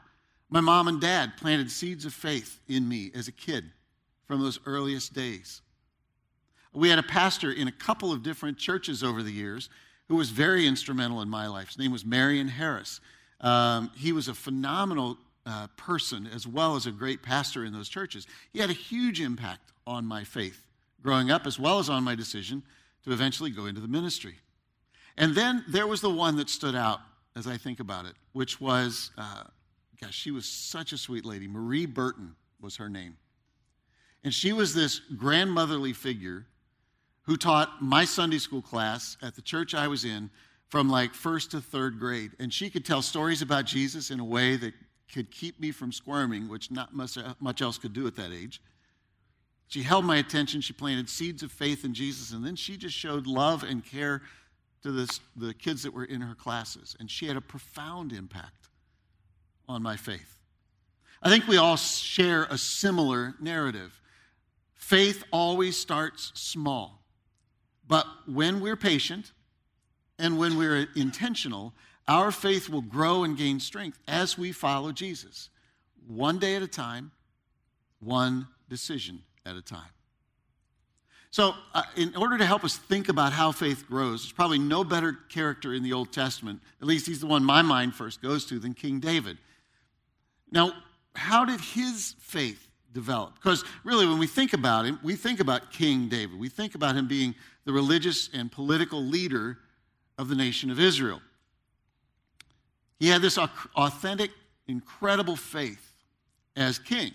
My 0.49 0.61
mom 0.61 0.87
and 0.87 0.99
dad 0.99 1.37
planted 1.37 1.69
seeds 1.69 2.05
of 2.05 2.13
faith 2.13 2.59
in 2.67 2.87
me 2.87 3.11
as 3.13 3.27
a 3.27 3.31
kid 3.31 3.65
from 4.25 4.41
those 4.41 4.59
earliest 4.65 5.13
days. 5.13 5.61
We 6.73 6.89
had 6.89 6.99
a 6.99 7.03
pastor 7.03 7.51
in 7.51 7.67
a 7.67 7.71
couple 7.71 8.11
of 8.11 8.23
different 8.23 8.57
churches 8.57 9.03
over 9.03 9.23
the 9.23 9.31
years 9.31 9.69
who 10.07 10.15
was 10.15 10.29
very 10.29 10.67
instrumental 10.67 11.21
in 11.21 11.29
my 11.29 11.47
life. 11.47 11.67
His 11.67 11.77
name 11.77 11.91
was 11.91 12.05
Marion 12.05 12.47
Harris. 12.47 12.99
Um, 13.41 13.91
he 13.95 14.11
was 14.11 14.27
a 14.27 14.33
phenomenal 14.33 15.17
uh, 15.45 15.67
person 15.77 16.27
as 16.33 16.45
well 16.45 16.75
as 16.75 16.85
a 16.85 16.91
great 16.91 17.23
pastor 17.23 17.63
in 17.63 17.73
those 17.73 17.89
churches. 17.89 18.27
He 18.51 18.59
had 18.59 18.69
a 18.69 18.73
huge 18.73 19.21
impact 19.21 19.71
on 19.87 20.05
my 20.05 20.23
faith 20.23 20.65
growing 21.01 21.31
up 21.31 21.47
as 21.47 21.59
well 21.59 21.79
as 21.79 21.89
on 21.89 22.03
my 22.03 22.15
decision 22.15 22.63
to 23.03 23.11
eventually 23.11 23.49
go 23.49 23.65
into 23.65 23.81
the 23.81 23.87
ministry. 23.87 24.35
And 25.17 25.33
then 25.33 25.63
there 25.67 25.87
was 25.87 26.01
the 26.01 26.09
one 26.09 26.35
that 26.37 26.49
stood 26.49 26.75
out 26.75 26.99
as 27.35 27.47
I 27.47 27.57
think 27.57 27.79
about 27.79 28.05
it, 28.05 28.13
which 28.33 28.59
was, 28.59 29.11
uh, 29.17 29.43
gosh, 30.01 30.15
she 30.15 30.31
was 30.31 30.45
such 30.45 30.93
a 30.93 30.97
sweet 30.97 31.25
lady. 31.25 31.47
Marie 31.47 31.85
Burton 31.85 32.35
was 32.61 32.77
her 32.77 32.89
name. 32.89 33.17
And 34.23 34.33
she 34.33 34.53
was 34.53 34.73
this 34.73 34.99
grandmotherly 34.99 35.93
figure 35.93 36.45
who 37.23 37.37
taught 37.37 37.81
my 37.81 38.05
Sunday 38.05 38.37
school 38.37 38.61
class 38.61 39.17
at 39.21 39.35
the 39.35 39.41
church 39.41 39.73
I 39.73 39.87
was 39.87 40.03
in 40.03 40.29
from 40.67 40.89
like 40.89 41.13
first 41.13 41.51
to 41.51 41.61
third 41.61 41.99
grade. 41.99 42.31
And 42.39 42.53
she 42.53 42.69
could 42.69 42.85
tell 42.85 43.01
stories 43.01 43.41
about 43.41 43.65
Jesus 43.65 44.11
in 44.11 44.19
a 44.19 44.25
way 44.25 44.55
that 44.57 44.73
could 45.13 45.31
keep 45.31 45.59
me 45.59 45.71
from 45.71 45.91
squirming, 45.91 46.47
which 46.47 46.69
not 46.71 46.93
much, 46.93 47.17
much 47.39 47.61
else 47.61 47.77
could 47.77 47.93
do 47.93 48.07
at 48.07 48.15
that 48.15 48.31
age. 48.31 48.61
She 49.67 49.83
held 49.83 50.05
my 50.05 50.17
attention. 50.17 50.61
She 50.61 50.73
planted 50.73 51.09
seeds 51.09 51.43
of 51.43 51.51
faith 51.51 51.85
in 51.85 51.93
Jesus, 51.93 52.31
and 52.31 52.43
then 52.43 52.55
she 52.55 52.77
just 52.77 52.95
showed 52.95 53.27
love 53.27 53.63
and 53.63 53.85
care 53.85 54.21
to 54.81 54.91
this, 54.91 55.19
the 55.35 55.53
kids 55.53 55.83
that 55.83 55.93
were 55.93 56.05
in 56.05 56.21
her 56.21 56.35
classes. 56.35 56.95
And 56.99 57.09
she 57.09 57.27
had 57.27 57.37
a 57.37 57.41
profound 57.41 58.11
impact 58.11 58.68
on 59.69 59.83
my 59.83 59.95
faith. 59.95 60.37
I 61.21 61.29
think 61.29 61.47
we 61.47 61.57
all 61.57 61.77
share 61.77 62.43
a 62.49 62.57
similar 62.57 63.35
narrative. 63.39 64.01
Faith 64.73 65.23
always 65.31 65.77
starts 65.77 66.31
small, 66.33 67.03
but 67.87 68.05
when 68.25 68.59
we're 68.59 68.75
patient 68.75 69.31
and 70.17 70.37
when 70.37 70.57
we're 70.57 70.87
intentional, 70.95 71.73
our 72.07 72.31
faith 72.31 72.67
will 72.67 72.81
grow 72.81 73.23
and 73.23 73.37
gain 73.37 73.59
strength 73.59 73.99
as 74.07 74.37
we 74.37 74.51
follow 74.51 74.91
Jesus, 74.91 75.49
one 76.07 76.39
day 76.39 76.55
at 76.55 76.63
a 76.63 76.67
time, 76.67 77.11
one 77.99 78.47
decision 78.67 79.21
at 79.45 79.55
a 79.55 79.61
time. 79.61 79.91
So, 81.31 81.53
uh, 81.75 81.83
in 81.95 82.15
order 82.15 82.39
to 82.39 82.45
help 82.45 82.63
us 82.63 82.75
think 82.75 83.07
about 83.07 83.33
how 83.33 83.51
faith 83.51 83.85
grows, 83.87 84.23
there's 84.23 84.31
probably 84.31 84.57
no 84.57 84.83
better 84.83 85.13
character 85.29 85.75
in 85.75 85.83
the 85.83 85.93
Old 85.93 86.11
Testament, 86.11 86.59
at 86.81 86.87
least 86.87 87.05
he's 87.05 87.19
the 87.19 87.27
one 87.27 87.43
my 87.43 87.61
mind 87.61 87.93
first 87.93 88.19
goes 88.21 88.45
to, 88.45 88.57
than 88.57 88.73
King 88.73 88.99
David. 88.99 89.37
Now, 90.51 90.73
how 91.15 91.45
did 91.45 91.59
his 91.59 92.15
faith 92.19 92.69
develop? 92.93 93.35
Because 93.35 93.63
really, 93.83 94.07
when 94.07 94.19
we 94.19 94.27
think 94.27 94.53
about 94.53 94.85
him, 94.85 94.99
we 95.03 95.15
think 95.15 95.39
about 95.39 95.71
King 95.71 96.09
David. 96.09 96.39
We 96.39 96.49
think 96.49 96.75
about 96.75 96.95
him 96.95 97.07
being 97.07 97.35
the 97.65 97.73
religious 97.73 98.29
and 98.33 98.51
political 98.51 99.03
leader 99.03 99.59
of 100.17 100.27
the 100.27 100.35
nation 100.35 100.69
of 100.69 100.79
Israel. 100.79 101.21
He 102.99 103.07
had 103.07 103.21
this 103.21 103.37
authentic, 103.37 104.31
incredible 104.67 105.35
faith 105.35 105.95
as 106.55 106.79
king. 106.79 107.11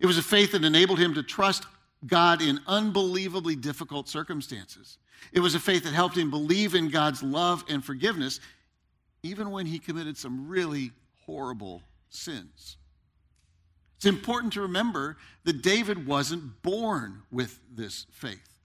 It 0.00 0.06
was 0.06 0.18
a 0.18 0.22
faith 0.22 0.52
that 0.52 0.64
enabled 0.64 0.98
him 0.98 1.14
to 1.14 1.22
trust 1.22 1.64
God 2.06 2.42
in 2.42 2.60
unbelievably 2.66 3.56
difficult 3.56 4.08
circumstances. 4.08 4.98
It 5.32 5.40
was 5.40 5.54
a 5.54 5.60
faith 5.60 5.84
that 5.84 5.94
helped 5.94 6.16
him 6.16 6.30
believe 6.30 6.74
in 6.74 6.88
God's 6.88 7.22
love 7.22 7.64
and 7.68 7.84
forgiveness, 7.84 8.40
even 9.22 9.50
when 9.50 9.66
he 9.66 9.78
committed 9.78 10.16
some 10.16 10.48
really 10.48 10.92
horrible 11.24 11.82
sins. 12.16 12.76
It's 13.96 14.06
important 14.06 14.52
to 14.54 14.62
remember 14.62 15.16
that 15.44 15.62
David 15.62 16.06
wasn't 16.06 16.62
born 16.62 17.22
with 17.30 17.58
this 17.74 18.06
faith. 18.10 18.56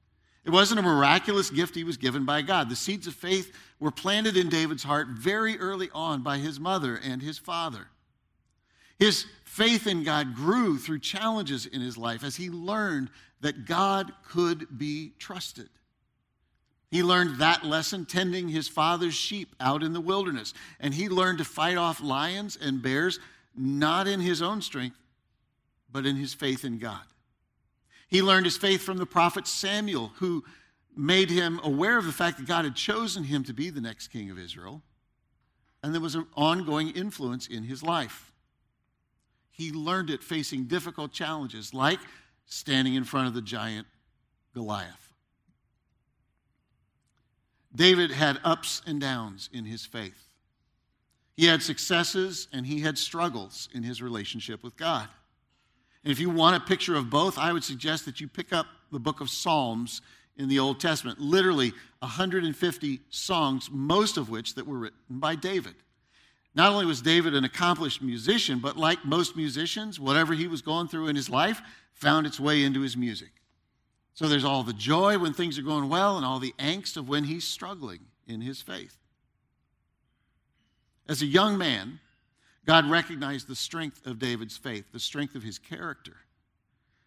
It 0.44 0.50
wasn't 0.50 0.80
a 0.80 0.84
miraculous 0.84 1.50
gift 1.50 1.76
he 1.76 1.84
was 1.84 1.98
given 1.98 2.26
by 2.26 2.42
God. 2.42 2.70
The 2.70 2.76
seeds 2.76 3.08
of 3.08 3.14
faith 3.14 3.56
were 3.80 3.92
planted 3.92 4.36
in 4.36 4.50
David's 4.50 4.84
heart 4.84 5.08
very 5.10 5.58
early 5.60 5.90
on 5.94 6.24
by 6.24 6.40
his 6.40 6.60
mother 6.60 7.00
and 7.02 7.22
his 7.22 7.38
father. 7.38 7.88
His 8.98 9.26
faith 9.46 9.88
in 9.88 10.04
God 10.04 10.36
grew 10.36 10.78
through 10.78 11.00
challenges 11.00 11.66
in 11.66 11.82
his 11.82 11.98
life 11.98 12.24
as 12.24 12.36
he 12.36 12.50
learned 12.50 13.10
that 13.42 13.66
God 13.66 14.14
could 14.28 14.78
be 14.78 15.14
trusted. 15.18 15.70
He 16.92 17.04
learned 17.04 17.38
that 17.38 17.64
lesson 17.64 18.06
tending 18.06 18.50
his 18.50 18.68
father's 18.68 19.14
sheep 19.14 19.56
out 19.60 19.82
in 19.82 19.94
the 19.94 20.02
wilderness. 20.02 20.54
And 20.80 20.94
he 20.94 21.08
learned 21.08 21.38
to 21.38 21.46
fight 21.46 21.78
off 21.78 22.02
lions 22.02 22.58
and 22.62 22.82
bears, 22.82 23.20
not 23.56 24.08
in 24.08 24.20
his 24.20 24.42
own 24.42 24.62
strength, 24.62 24.98
but 25.92 26.06
in 26.06 26.16
his 26.16 26.34
faith 26.34 26.64
in 26.64 26.78
God. 26.78 27.04
He 28.08 28.22
learned 28.22 28.46
his 28.46 28.58
faith 28.58 28.82
from 28.82 28.98
the 28.98 29.06
prophet 29.06 29.48
Samuel, 29.48 30.12
who 30.18 30.44
made 30.96 31.30
him 31.30 31.60
aware 31.64 31.98
of 31.98 32.06
the 32.06 32.12
fact 32.12 32.38
that 32.38 32.48
God 32.48 32.66
had 32.66 32.76
chosen 32.76 33.24
him 33.24 33.44
to 33.46 33.54
be 33.54 33.70
the 33.70 33.82
next 33.82 34.10
king 34.10 34.30
of 34.30 34.38
Israel. 34.38 34.82
And 35.84 35.94
there 35.94 36.02
was 36.02 36.16
an 36.16 36.28
ongoing 36.36 36.90
influence 36.90 37.48
in 37.48 37.64
his 37.64 37.82
life. 37.82 38.32
He 39.52 39.72
learned 39.72 40.10
it 40.10 40.24
facing 40.24 40.66
difficult 40.66 41.12
challenges 41.12 41.74
like 41.74 42.00
standing 42.46 42.96
in 42.96 43.04
front 43.04 43.28
of 43.28 43.34
the 43.34 43.42
giant 43.42 43.88
Goliath. 44.54 45.14
David 47.74 48.12
had 48.12 48.40
ups 48.44 48.82
and 48.86 49.00
downs 49.00 49.50
in 49.54 49.66
his 49.66 49.86
faith. 49.86 50.31
He 51.36 51.46
had 51.46 51.62
successes 51.62 52.48
and 52.54 52.66
he 52.66 52.82
had 52.82 52.98
struggles 52.98 53.70
in 53.74 53.84
his 53.84 54.02
relationship 54.02 54.64
with 54.64 54.76
God. 54.78 55.08
And 56.04 56.12
if 56.12 56.20
you 56.20 56.30
want 56.30 56.56
a 56.56 56.66
picture 56.66 56.96
of 56.96 57.10
both, 57.10 57.38
I 57.38 57.54
would 57.54 57.64
suggest 57.64 58.06
that 58.06 58.20
you 58.20 58.28
pick 58.28 58.52
up 58.52 58.66
the 58.92 59.00
book 59.00 59.22
of 59.22 59.30
Psalms 59.30 60.02
in 60.38 60.50
the 60.50 60.60
Old 60.60 60.80
Testament. 60.80 61.20
Literally 61.20 61.74
150 62.00 63.00
songs, 63.10 63.70
most 63.72 64.18
of 64.18 64.30
which 64.30 64.56
that 64.56 64.66
were 64.66 64.80
written 64.80 65.00
by 65.10 65.36
David. 65.36 65.76
Not 66.54 66.72
only 66.72 66.86
was 66.86 67.02
David 67.02 67.34
an 67.34 67.46
accomplished 67.46 68.02
musician, 68.02 68.60
but 68.60 68.76
like 68.76 69.06
most 69.06 69.38
musicians, 69.38 70.00
whatever 70.00 70.34
he 70.34 70.48
was 70.48 70.62
going 70.62 70.88
through 70.88 71.08
in 71.08 71.16
his 71.16 71.30
life 71.30 71.62
found 71.94 72.26
its 72.26 72.40
way 72.40 72.64
into 72.64 72.82
his 72.82 72.98
music. 72.98 73.30
So 74.14 74.28
there's 74.28 74.44
all 74.44 74.64
the 74.64 74.74
joy 74.74 75.18
when 75.18 75.34
things 75.34 75.58
are 75.58 75.64
going 75.64 75.88
well 75.88 76.18
and 76.18 76.26
all 76.26 76.40
the 76.40 76.54
angst 76.60 76.98
of 76.98 77.08
when 77.08 77.24
he's 77.24 77.46
struggling 77.46 78.00
in 78.28 78.42
his 78.42 78.62
faith. 78.62 78.98
As 81.08 81.22
a 81.22 81.26
young 81.26 81.58
man, 81.58 82.00
God 82.66 82.90
recognized 82.90 83.48
the 83.48 83.56
strength 83.56 84.06
of 84.06 84.20
David's 84.20 84.58
faith, 84.58 84.86
the 84.92 85.00
strength 85.00 85.36
of 85.36 85.44
his 85.44 85.58
character. 85.58 86.18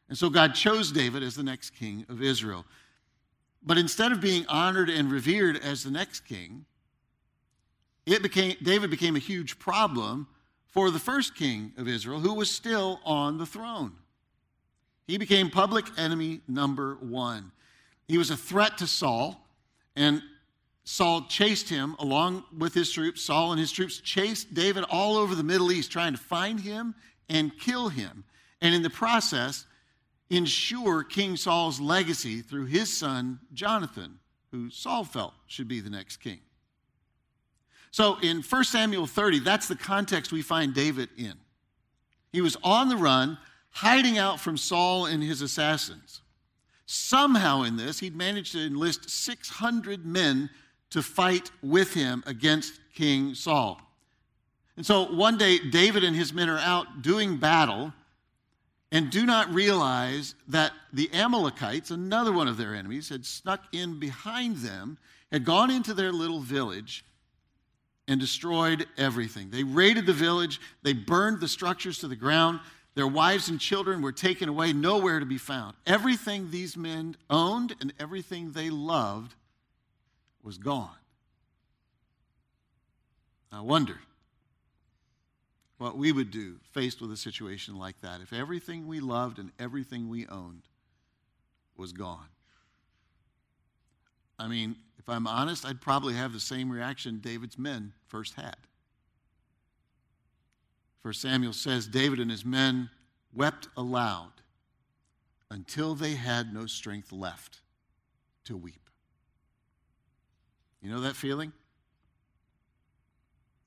And 0.09 0.19
so 0.19 0.29
God 0.29 0.55
chose 0.55 0.93
David 0.93 1.23
as 1.23 1.37
the 1.37 1.43
next 1.43 1.71
king 1.71 2.05
of 2.09 2.23
Israel. 2.23 2.65
But 3.63 3.79
instead 3.79 4.13
of 4.13 4.21
being 4.21 4.45
honored 4.49 4.91
and 4.91 5.11
revered 5.11 5.57
as 5.57 5.85
the 5.85 5.91
next 5.91 6.21
king, 6.21 6.67
it 8.05 8.23
became, 8.23 8.57
David 8.63 8.91
became 8.91 9.17
a 9.17 9.21
huge 9.21 9.59
problem 9.59 10.27
for 10.69 10.91
the 10.91 10.99
first 10.99 11.35
king 11.35 11.73
of 11.79 11.89
Israel, 11.89 12.21
who 12.21 12.35
was 12.35 12.51
still 12.51 13.01
on 13.05 13.39
the 13.39 13.47
throne. 13.47 13.93
He 15.07 15.19
became 15.19 15.51
public 15.51 15.87
enemy 15.97 16.41
number 16.49 16.97
one. 17.01 17.53
He 18.09 18.19
was 18.19 18.31
a 18.31 18.37
threat 18.37 18.79
to 18.79 18.87
Saul, 18.87 19.41
and 19.97 20.23
Saul 20.85 21.23
chased 21.29 21.71
him 21.71 21.97
along 21.99 22.45
with 22.57 22.75
his 22.75 22.93
troops. 22.93 23.23
Saul 23.23 23.53
and 23.53 23.61
his 23.61 23.73
troops 23.73 24.01
chased 24.01 24.53
David 24.53 24.85
all 24.91 25.17
over 25.17 25.35
the 25.35 25.43
Middle 25.43 25.73
East, 25.73 25.91
trying 25.91 26.13
to 26.13 26.19
find 26.21 26.61
him 26.61 26.95
and 27.29 27.59
kill 27.59 27.89
him. 27.89 28.25
And 28.61 28.75
in 28.75 28.83
the 28.83 28.91
process, 28.91 29.67
ensure 30.29 31.03
King 31.03 31.37
Saul's 31.37 31.81
legacy 31.81 32.43
through 32.43 32.67
his 32.67 32.93
son, 32.93 33.41
Jonathan, 33.55 34.19
who 34.51 34.69
Saul 34.71 35.05
felt 35.05 35.33
should 35.47 35.69
be 35.69 35.81
the 35.81 35.91
next 35.91 36.19
king. 36.19 36.41
So 37.91 38.19
in 38.23 38.43
1 38.43 38.65
Samuel 38.65 39.07
30, 39.07 39.39
that's 39.39 39.69
the 39.69 39.77
context 39.77 40.33
we 40.33 40.43
find 40.43 40.75
David 40.75 41.09
in. 41.17 41.35
He 42.33 42.41
was 42.41 42.57
on 42.63 42.89
the 42.89 42.97
run, 42.97 43.39
hiding 43.71 44.19
out 44.19 44.41
from 44.41 44.57
Saul 44.57 45.07
and 45.07 45.23
his 45.23 45.41
assassins. 45.41 46.21
Somehow 46.87 47.63
in 47.63 47.77
this, 47.77 48.01
he'd 48.01 48.17
managed 48.17 48.53
to 48.53 48.67
enlist 48.67 49.09
600 49.09 50.05
men 50.05 50.51
to 50.95 51.03
fight 51.03 51.51
with 51.61 51.93
him 51.93 52.23
against 52.25 52.79
King 52.95 53.35
Saul. 53.35 53.81
And 54.77 54.87
so 54.87 55.13
one 55.13 55.37
day, 55.37 55.59
David 55.59 56.05
and 56.05 56.15
his 56.15 56.33
men 56.33 56.49
are 56.49 56.61
out 56.61 57.03
doing 57.03 57.37
battle 57.37 57.93
and 58.93 59.11
do 59.11 59.27
not 59.27 59.53
realize 59.53 60.37
that 60.47 60.71
the 60.93 61.13
Amalekites, 61.13 61.91
another 61.91 62.31
one 62.31 62.47
of 62.47 62.57
their 62.57 62.77
enemies, 62.77 63.09
had 63.09 63.27
snuck 63.27 63.65
in 63.73 63.99
behind 63.99 64.59
them, 64.59 64.97
had 65.33 65.45
gone 65.45 65.69
into 65.69 65.95
their 65.95 66.13
little 66.13 66.39
village, 66.39 67.05
and 68.07 68.21
destroyed 68.21 68.87
everything. 68.97 69.51
They 69.51 69.65
raided 69.65 70.07
the 70.07 70.13
village, 70.13 70.61
they 70.85 70.93
burned 70.93 71.41
the 71.41 71.49
structures 71.49 71.99
to 71.99 72.09
the 72.09 72.15
ground. 72.15 72.61
Their 72.95 73.09
wives 73.09 73.49
and 73.49 73.59
children 73.59 74.01
were 74.01 74.13
taken 74.13 74.49
away, 74.49 74.73
nowhere 74.73 75.19
to 75.19 75.27
be 75.27 75.39
found. 75.39 75.75
Everything 75.89 76.53
these 76.53 76.77
men 76.77 77.17
owned 77.29 77.75
and 77.81 77.93
everything 77.99 78.53
they 78.53 78.71
loved 78.71 79.35
was 80.45 80.59
gone. 80.59 80.91
I 83.51 83.61
wonder 83.63 83.99
what 85.79 85.97
we 85.97 86.13
would 86.13 86.31
do 86.31 86.57
faced 86.73 87.01
with 87.01 87.11
a 87.11 87.17
situation 87.17 87.77
like 87.77 88.01
that 88.03 88.21
if 88.21 88.33
everything 88.33 88.87
we 88.87 89.01
loved 89.01 89.39
and 89.39 89.51
everything 89.59 90.09
we 90.09 90.27
owned 90.27 90.63
was 91.77 91.93
gone. 91.93 92.29
I 94.39 94.49
mean, 94.49 94.77
if 94.99 95.09
I'm 95.09 95.27
honest, 95.27 95.65
I'd 95.65 95.81
probably 95.81 96.15
have 96.15 96.33
the 96.33 96.41
same 96.41 96.71
reaction 96.71 97.21
David's 97.21 97.59
men 97.59 97.93
first 98.07 98.35
had. 98.35 98.57
For 101.01 101.13
Samuel 101.13 101.53
says 101.53 101.87
David 101.87 102.19
and 102.19 102.31
his 102.31 102.45
men 102.45 102.91
wept 103.33 103.69
aloud 103.77 104.33
until 105.51 105.95
they 105.95 106.15
had 106.15 106.53
no 106.53 106.67
strength 106.67 107.13
left 107.13 107.61
to 108.45 108.57
weep. 108.57 108.84
You 110.85 110.91
know 110.91 111.01
that 111.01 111.17
feeling? 111.17 111.53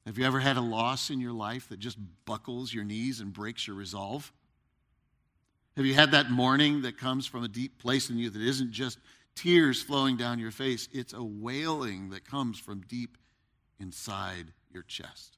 Have 0.05 0.17
you 0.17 0.25
ever 0.25 0.39
had 0.39 0.55
a 0.55 0.61
loss 0.61 1.09
in 1.09 1.19
your 1.19 1.33
life 1.33 1.67
that 1.67 1.79
just 1.79 1.97
buckles 2.23 2.73
your 2.73 2.85
knees 2.85 3.19
and 3.19 3.33
breaks 3.33 3.67
your 3.67 3.75
resolve? 3.75 4.31
Have 5.75 5.85
you 5.85 5.95
had 5.95 6.11
that 6.11 6.31
mourning 6.31 6.83
that 6.83 6.97
comes 6.97 7.27
from 7.27 7.43
a 7.43 7.49
deep 7.49 7.77
place 7.77 8.09
in 8.09 8.17
you 8.17 8.29
that 8.29 8.41
isn't 8.41 8.71
just 8.71 8.99
tears 9.37 9.81
flowing 9.81 10.17
down 10.17 10.39
your 10.39 10.51
face. 10.51 10.89
It's 10.91 11.13
a 11.13 11.23
wailing 11.23 12.09
that 12.09 12.25
comes 12.25 12.59
from 12.59 12.81
deep 12.81 13.17
inside 13.79 14.51
your 14.71 14.83
chest. 14.83 15.37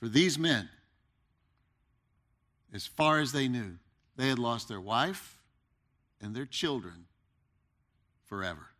For 0.00 0.08
these 0.08 0.38
men, 0.38 0.68
as 2.72 2.86
far 2.86 3.20
as 3.20 3.32
they 3.32 3.46
knew, 3.46 3.76
they 4.16 4.28
had 4.28 4.38
lost 4.38 4.68
their 4.68 4.80
wife 4.80 5.38
and 6.20 6.34
their 6.34 6.46
children 6.46 7.04
forever. 8.24 8.71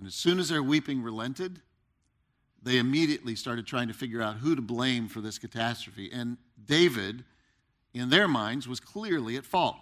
And 0.00 0.08
as 0.08 0.14
soon 0.14 0.40
as 0.40 0.48
their 0.48 0.62
weeping 0.62 1.02
relented, 1.02 1.60
they 2.62 2.78
immediately 2.78 3.36
started 3.36 3.66
trying 3.66 3.88
to 3.88 3.94
figure 3.94 4.20
out 4.20 4.36
who 4.36 4.56
to 4.56 4.62
blame 4.62 5.06
for 5.06 5.20
this 5.20 5.38
catastrophe. 5.38 6.10
And 6.12 6.38
David 6.66 7.22
in 7.94 8.10
their 8.10 8.28
minds, 8.28 8.68
was 8.68 8.80
clearly 8.80 9.36
at 9.36 9.44
fault. 9.44 9.76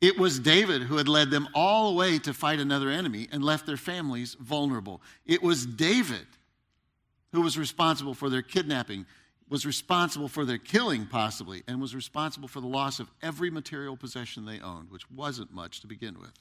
It 0.00 0.18
was 0.18 0.38
David 0.38 0.82
who 0.82 0.96
had 0.96 1.08
led 1.08 1.30
them 1.30 1.48
all 1.54 1.90
the 1.90 1.98
way 1.98 2.18
to 2.20 2.32
fight 2.32 2.58
another 2.58 2.88
enemy 2.88 3.28
and 3.30 3.44
left 3.44 3.66
their 3.66 3.76
families 3.76 4.34
vulnerable. 4.40 5.02
It 5.26 5.42
was 5.42 5.66
David 5.66 6.26
who 7.32 7.42
was 7.42 7.58
responsible 7.58 8.14
for 8.14 8.30
their 8.30 8.42
kidnapping, 8.42 9.04
was 9.48 9.66
responsible 9.66 10.28
for 10.28 10.44
their 10.44 10.58
killing, 10.58 11.06
possibly, 11.06 11.62
and 11.68 11.80
was 11.80 11.94
responsible 11.94 12.48
for 12.48 12.60
the 12.60 12.66
loss 12.66 12.98
of 12.98 13.10
every 13.22 13.50
material 13.50 13.96
possession 13.96 14.46
they 14.46 14.60
owned, 14.60 14.90
which 14.90 15.08
wasn't 15.10 15.52
much 15.52 15.80
to 15.80 15.86
begin 15.86 16.18
with. 16.18 16.32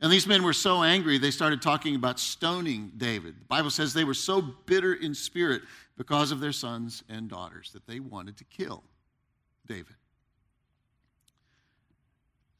And 0.00 0.12
these 0.12 0.26
men 0.26 0.42
were 0.42 0.52
so 0.52 0.82
angry, 0.82 1.18
they 1.18 1.30
started 1.30 1.62
talking 1.62 1.94
about 1.94 2.20
stoning 2.20 2.92
David. 2.96 3.34
The 3.40 3.46
Bible 3.46 3.70
says 3.70 3.94
they 3.94 4.04
were 4.04 4.12
so 4.12 4.42
bitter 4.42 4.94
in 4.94 5.14
spirit 5.14 5.62
because 5.96 6.30
of 6.30 6.40
their 6.40 6.52
sons 6.52 7.04
and 7.08 7.28
daughters 7.28 7.70
that 7.72 7.86
they 7.86 8.00
wanted 8.00 8.36
to 8.38 8.44
kill 8.44 8.82
David. 9.66 9.94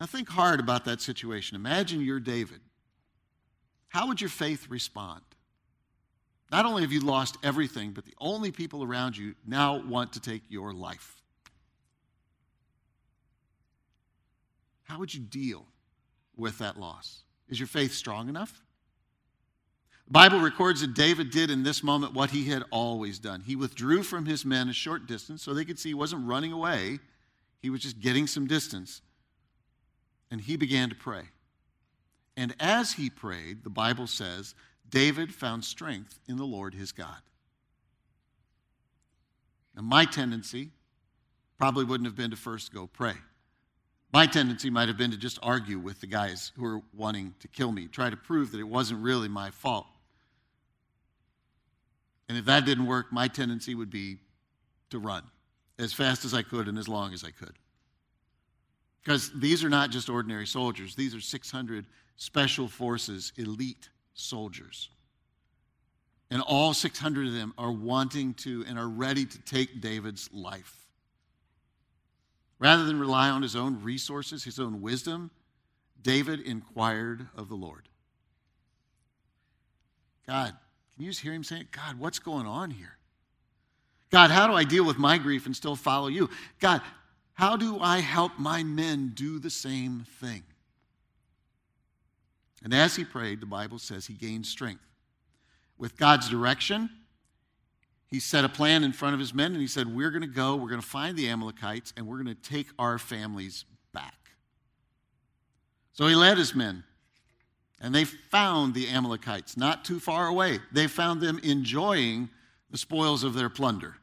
Now, 0.00 0.06
think 0.06 0.28
hard 0.28 0.60
about 0.60 0.84
that 0.86 1.00
situation. 1.00 1.56
Imagine 1.56 2.00
you're 2.00 2.20
David. 2.20 2.60
How 3.88 4.08
would 4.08 4.20
your 4.20 4.30
faith 4.30 4.68
respond? 4.68 5.22
Not 6.50 6.66
only 6.66 6.82
have 6.82 6.92
you 6.92 7.00
lost 7.00 7.38
everything, 7.42 7.92
but 7.92 8.04
the 8.04 8.14
only 8.18 8.50
people 8.50 8.82
around 8.82 9.16
you 9.16 9.34
now 9.46 9.78
want 9.78 10.12
to 10.14 10.20
take 10.20 10.42
your 10.48 10.72
life. 10.72 11.22
How 14.84 14.98
would 14.98 15.14
you 15.14 15.20
deal 15.20 15.66
with 16.36 16.58
that 16.58 16.78
loss? 16.78 17.22
Is 17.48 17.58
your 17.58 17.66
faith 17.66 17.92
strong 17.92 18.28
enough? 18.28 18.62
The 20.06 20.12
Bible 20.12 20.40
records 20.40 20.82
that 20.82 20.94
David 20.94 21.30
did 21.30 21.50
in 21.50 21.62
this 21.62 21.82
moment 21.82 22.12
what 22.12 22.30
he 22.30 22.44
had 22.44 22.62
always 22.70 23.18
done. 23.18 23.40
He 23.40 23.56
withdrew 23.56 24.02
from 24.02 24.26
his 24.26 24.44
men 24.44 24.68
a 24.68 24.72
short 24.72 25.06
distance 25.06 25.42
so 25.42 25.54
they 25.54 25.64
could 25.64 25.78
see 25.78 25.90
he 25.90 25.94
wasn't 25.94 26.26
running 26.26 26.52
away, 26.52 26.98
he 27.60 27.70
was 27.70 27.80
just 27.80 28.00
getting 28.00 28.26
some 28.26 28.46
distance. 28.46 29.00
And 30.30 30.40
he 30.40 30.56
began 30.56 30.90
to 30.90 30.94
pray. 30.94 31.22
And 32.36 32.54
as 32.58 32.92
he 32.92 33.08
prayed, 33.08 33.62
the 33.62 33.70
Bible 33.70 34.06
says, 34.06 34.54
David 34.88 35.32
found 35.32 35.64
strength 35.64 36.18
in 36.28 36.36
the 36.36 36.44
Lord 36.44 36.74
his 36.74 36.92
God. 36.92 37.22
Now, 39.74 39.82
my 39.82 40.04
tendency 40.04 40.70
probably 41.56 41.84
wouldn't 41.84 42.06
have 42.06 42.16
been 42.16 42.30
to 42.30 42.36
first 42.36 42.72
go 42.72 42.86
pray. 42.86 43.14
My 44.14 44.26
tendency 44.26 44.71
might 44.71 44.87
have 44.87 44.97
been 44.97 45.11
to 45.11 45.16
just 45.16 45.40
argue 45.42 45.80
with 45.80 46.00
the 46.00 46.06
guys 46.06 46.52
who 46.54 46.62
were 46.62 46.80
wanting 46.92 47.35
to 47.40 47.49
kill 47.49 47.73
me, 47.73 47.88
try 47.88 48.11
to 48.11 48.16
prove 48.16 48.52
that 48.52 48.61
it 48.61 48.68
wasn't 48.68 49.02
really 49.02 49.26
my 49.26 49.50
fault. 49.50 49.88
And 52.28 52.38
if 52.38 52.44
that 52.44 52.64
didn't 52.64 52.87
work, 52.87 53.12
my 53.12 53.26
tendency 53.26 53.75
would 53.75 53.90
be 53.90 54.18
to 54.90 55.00
run 55.00 55.25
as 55.80 55.92
fast 55.92 56.25
as 56.25 56.33
I 56.33 56.42
could 56.42 56.68
and 56.68 56.78
as 56.78 56.88
long 56.88 57.12
as 57.12 57.25
I 57.25 57.33
could. 57.33 57.54
Because 59.02 59.33
these 59.35 59.64
are 59.64 59.68
not 59.68 59.90
just 59.90 60.09
ordinary 60.09 60.47
soldiers, 60.47 60.94
these 60.94 61.12
are 61.12 61.21
600 61.21 61.85
special 62.14 62.68
forces, 62.68 63.33
elite 63.37 63.88
soldiers. 64.14 64.90
And 66.30 66.40
all 66.40 66.73
600 66.73 67.26
of 67.26 67.33
them 67.33 67.52
are 67.59 67.73
wanting 67.73 68.35
to 68.35 68.64
and 68.68 68.78
are 68.78 68.88
ready 68.88 69.26
to 69.26 69.38
take 69.40 69.80
David's 69.80 70.30
life. 70.33 70.83
Rather 72.64 72.87
than 72.87 72.99
rely 72.99 73.28
on 73.28 73.42
his 73.42 73.54
own 73.54 73.83
resources, 73.83 74.42
his 74.42 74.59
own 74.59 74.80
wisdom, 74.80 75.30
David 76.00 76.40
inquired 76.40 77.28
of 77.37 77.50
the 77.50 77.54
Lord. 77.54 77.90
God, 80.26 80.54
can 80.94 81.04
you 81.04 81.11
just 81.11 81.21
hear 81.21 81.35
him 81.35 81.44
saying, 81.44 81.68
God, 81.73 81.99
what's 81.99 82.18
going 82.18 82.47
on 82.47 82.71
here? 82.71 82.97
God, 84.11 84.30
how 84.30 84.47
do 84.47 84.54
I 84.54 84.64
deal 84.64 84.87
with 84.87 84.97
my 84.97 85.18
grief 85.18 85.44
and 85.44 85.54
still 85.54 85.76
follow 85.76 86.09
you? 86.09 86.30
God, 86.59 86.80
how 87.35 87.54
do 87.54 87.80
I 87.80 87.99
help 88.00 88.33
my 88.38 88.62
men 88.62 89.12
do 89.14 89.38
the 89.38 89.50
same 89.50 90.06
thing? 90.18 90.42
And 92.62 92.73
as 92.73 92.97
he 92.97 93.04
prayed, 93.04 93.40
the 93.40 93.47
Bible 93.47 93.78
says 93.78 94.06
he 94.06 94.14
gained 94.14 94.47
strength. 94.47 94.87
With 95.76 95.99
God's 95.99 96.30
direction, 96.30 96.88
he 98.14 98.21
set 98.21 98.44
a 98.44 98.49
plan 98.49 98.85
in 98.85 98.92
front 98.92 99.12
of 99.12 99.18
his 99.18 99.35
men 99.35 99.50
and 99.52 99.61
he 99.61 99.66
said, 99.66 99.92
We're 99.92 100.11
going 100.11 100.23
to 100.23 100.28
go, 100.28 100.54
we're 100.54 100.68
going 100.68 100.80
to 100.80 100.87
find 100.87 101.16
the 101.16 101.28
Amalekites, 101.28 101.92
and 101.97 102.06
we're 102.06 102.23
going 102.23 102.35
to 102.35 102.49
take 102.49 102.68
our 102.78 102.97
families 102.97 103.64
back. 103.92 104.14
So 105.94 106.06
he 106.06 106.14
led 106.14 106.38
his 106.38 106.54
men, 106.54 106.85
and 107.80 107.92
they 107.92 108.04
found 108.04 108.73
the 108.73 108.88
Amalekites 108.88 109.56
not 109.56 109.85
too 109.85 109.99
far 109.99 110.28
away. 110.28 110.61
They 110.71 110.87
found 110.87 111.21
them 111.21 111.40
enjoying 111.42 112.28
the 112.70 112.79
spoils 112.79 113.24
of 113.24 113.35
their 113.35 113.48
plunder. 113.48 113.96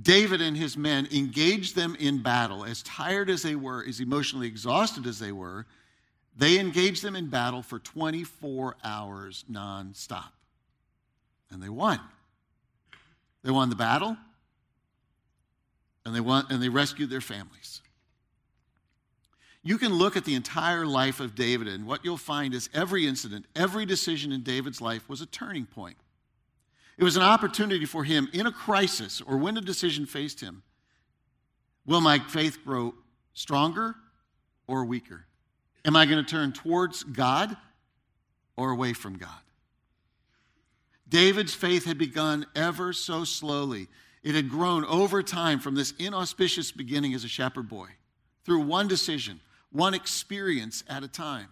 David 0.00 0.40
and 0.40 0.56
his 0.56 0.74
men 0.78 1.06
engaged 1.12 1.76
them 1.76 1.94
in 2.00 2.22
battle. 2.22 2.64
As 2.64 2.82
tired 2.82 3.28
as 3.28 3.42
they 3.42 3.56
were, 3.56 3.84
as 3.86 4.00
emotionally 4.00 4.46
exhausted 4.46 5.06
as 5.06 5.18
they 5.18 5.32
were, 5.32 5.66
they 6.34 6.58
engaged 6.58 7.02
them 7.02 7.14
in 7.14 7.28
battle 7.28 7.60
for 7.60 7.78
24 7.78 8.78
hours 8.82 9.44
nonstop. 9.50 10.32
And 11.50 11.62
they 11.62 11.68
won. 11.68 12.00
They 13.42 13.50
won 13.50 13.70
the 13.70 13.76
battle, 13.76 14.16
and 16.04 16.14
they, 16.14 16.20
won, 16.20 16.46
and 16.50 16.62
they 16.62 16.68
rescued 16.68 17.10
their 17.10 17.20
families. 17.20 17.80
You 19.64 19.78
can 19.78 19.92
look 19.94 20.16
at 20.16 20.24
the 20.24 20.34
entire 20.34 20.86
life 20.86 21.20
of 21.20 21.34
David, 21.34 21.68
and 21.68 21.86
what 21.86 22.04
you'll 22.04 22.16
find 22.16 22.54
is 22.54 22.68
every 22.74 23.06
incident, 23.06 23.46
every 23.54 23.86
decision 23.86 24.32
in 24.32 24.42
David's 24.42 24.80
life 24.80 25.08
was 25.08 25.20
a 25.20 25.26
turning 25.26 25.66
point. 25.66 25.96
It 26.98 27.04
was 27.04 27.16
an 27.16 27.22
opportunity 27.22 27.84
for 27.84 28.04
him 28.04 28.28
in 28.32 28.46
a 28.46 28.52
crisis 28.52 29.20
or 29.20 29.36
when 29.36 29.56
a 29.56 29.60
decision 29.60 30.06
faced 30.06 30.40
him. 30.40 30.62
Will 31.86 32.00
my 32.00 32.18
faith 32.18 32.58
grow 32.64 32.94
stronger 33.34 33.94
or 34.66 34.84
weaker? 34.84 35.26
Am 35.84 35.96
I 35.96 36.06
going 36.06 36.24
to 36.24 36.30
turn 36.30 36.52
towards 36.52 37.02
God 37.02 37.56
or 38.56 38.70
away 38.70 38.92
from 38.92 39.16
God? 39.16 39.41
David's 41.12 41.52
faith 41.52 41.84
had 41.84 41.98
begun 41.98 42.46
ever 42.56 42.94
so 42.94 43.24
slowly. 43.24 43.86
It 44.22 44.34
had 44.34 44.48
grown 44.48 44.86
over 44.86 45.22
time 45.22 45.60
from 45.60 45.74
this 45.74 45.92
inauspicious 45.98 46.72
beginning 46.72 47.12
as 47.12 47.22
a 47.22 47.28
shepherd 47.28 47.68
boy 47.68 47.88
through 48.46 48.60
one 48.60 48.88
decision, 48.88 49.38
one 49.70 49.92
experience 49.92 50.82
at 50.88 51.04
a 51.04 51.08
time. 51.08 51.48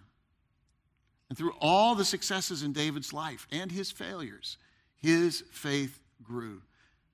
And 1.28 1.36
through 1.36 1.52
all 1.60 1.94
the 1.94 2.06
successes 2.06 2.62
in 2.62 2.72
David's 2.72 3.12
life 3.12 3.46
and 3.52 3.70
his 3.70 3.90
failures, 3.90 4.56
his 4.96 5.44
faith 5.52 6.00
grew 6.22 6.62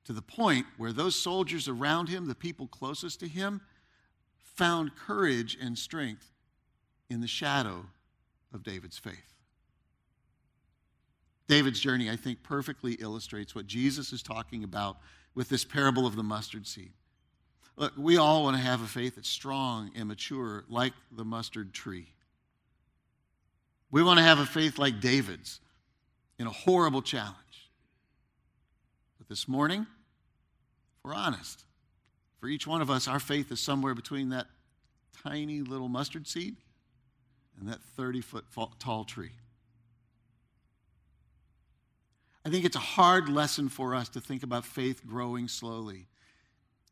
to 0.05 0.13
the 0.13 0.23
point 0.23 0.67
where 0.77 0.93
those 0.93 1.21
soldiers 1.21 1.67
around 1.67 2.09
him, 2.09 2.29
the 2.29 2.35
people 2.37 2.69
closest 2.69 3.19
to 3.21 3.27
him, 3.27 3.61
found 4.39 4.95
courage 4.95 5.59
and 5.61 5.77
strength 5.77 6.31
in 7.11 7.21
the 7.21 7.27
shadow 7.27 7.87
of 8.55 8.63
David's 8.63 8.99
faith. 8.99 9.36
David's 11.49 11.81
journey, 11.81 12.11
I 12.11 12.17
think, 12.17 12.43
perfectly 12.43 12.95
illustrates 12.95 13.55
what 13.55 13.67
Jesus 13.67 14.13
is 14.13 14.23
talking 14.23 14.65
about 14.65 14.99
with 15.35 15.49
this 15.49 15.65
parable 15.65 16.07
of 16.07 16.17
the 16.17 16.23
mustard 16.23 16.67
seed. 16.67 16.93
Look, 17.77 17.93
we 17.97 18.17
all 18.17 18.43
want 18.43 18.57
to 18.57 18.63
have 18.63 18.83
a 18.83 18.87
faith 18.87 19.17
that's 19.17 19.29
strong 19.29 19.91
and 19.95 20.09
mature, 20.09 20.65
like 20.69 20.95
the 21.13 21.25
mustard 21.25 21.73
tree. 21.73 22.07
We 23.91 24.03
want 24.03 24.19
to 24.19 24.25
have 24.25 24.39
a 24.39 24.47
faith 24.47 24.79
like 24.79 25.01
David's 25.01 25.61
in 26.39 26.47
a 26.47 26.51
horrible 26.51 27.03
challenge. 27.03 27.37
But 29.19 29.29
this 29.29 29.47
morning, 29.47 29.81
if 29.81 31.05
we're 31.05 31.15
honest, 31.15 31.65
for 32.41 32.49
each 32.49 32.67
one 32.67 32.81
of 32.81 32.91
us, 32.91 33.07
our 33.07 33.21
faith 33.21 33.53
is 33.53 33.61
somewhere 33.61 33.95
between 33.95 34.31
that 34.31 34.47
tiny 35.23 35.61
little 35.61 35.89
mustard 35.89 36.27
seed 36.27 36.57
and 37.59 37.69
that 37.69 37.81
30 37.97 38.21
foot 38.21 38.45
tall 38.79 39.05
tree. 39.05 39.33
I 42.47 42.49
think 42.49 42.65
it's 42.65 42.77
a 42.77 42.79
hard 42.79 43.29
lesson 43.29 43.69
for 43.69 43.93
us 43.93 44.09
to 44.11 44.21
think 44.21 44.45
about 44.45 44.65
faith 44.65 45.05
growing 45.05 45.49
slowly. 45.49 46.07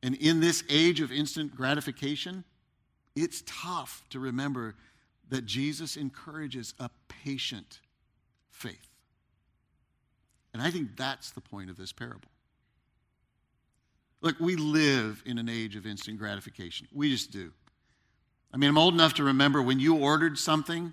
And 0.02 0.16
in 0.16 0.40
this 0.40 0.64
age 0.68 1.00
of 1.00 1.12
instant 1.12 1.54
gratification, 1.54 2.42
it's 3.14 3.44
tough 3.46 4.02
to 4.10 4.18
remember 4.18 4.74
that 5.28 5.46
Jesus 5.46 5.96
encourages 5.96 6.74
a 6.80 6.90
patient 7.06 7.78
faith. 8.50 8.88
And 10.52 10.60
I 10.60 10.72
think 10.72 10.96
that's 10.96 11.30
the 11.30 11.40
point 11.40 11.70
of 11.70 11.76
this 11.76 11.92
parable. 11.92 12.32
Look, 14.22 14.40
we 14.40 14.56
live 14.56 15.22
in 15.24 15.38
an 15.38 15.48
age 15.48 15.76
of 15.76 15.86
instant 15.86 16.18
gratification. 16.18 16.88
We 16.92 17.12
just 17.12 17.30
do. 17.30 17.52
I 18.52 18.56
mean, 18.56 18.70
I'm 18.70 18.78
old 18.78 18.94
enough 18.94 19.14
to 19.14 19.24
remember 19.24 19.62
when 19.62 19.78
you 19.78 19.98
ordered 19.98 20.36
something, 20.36 20.92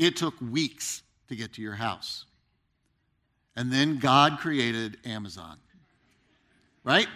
it 0.00 0.16
took 0.16 0.34
weeks 0.40 1.04
to 1.28 1.36
get 1.36 1.52
to 1.52 1.62
your 1.62 1.74
house. 1.76 2.24
And 3.58 3.72
then 3.72 3.98
God 3.98 4.38
created 4.38 4.98
Amazon. 5.04 5.56
Right? 6.84 7.08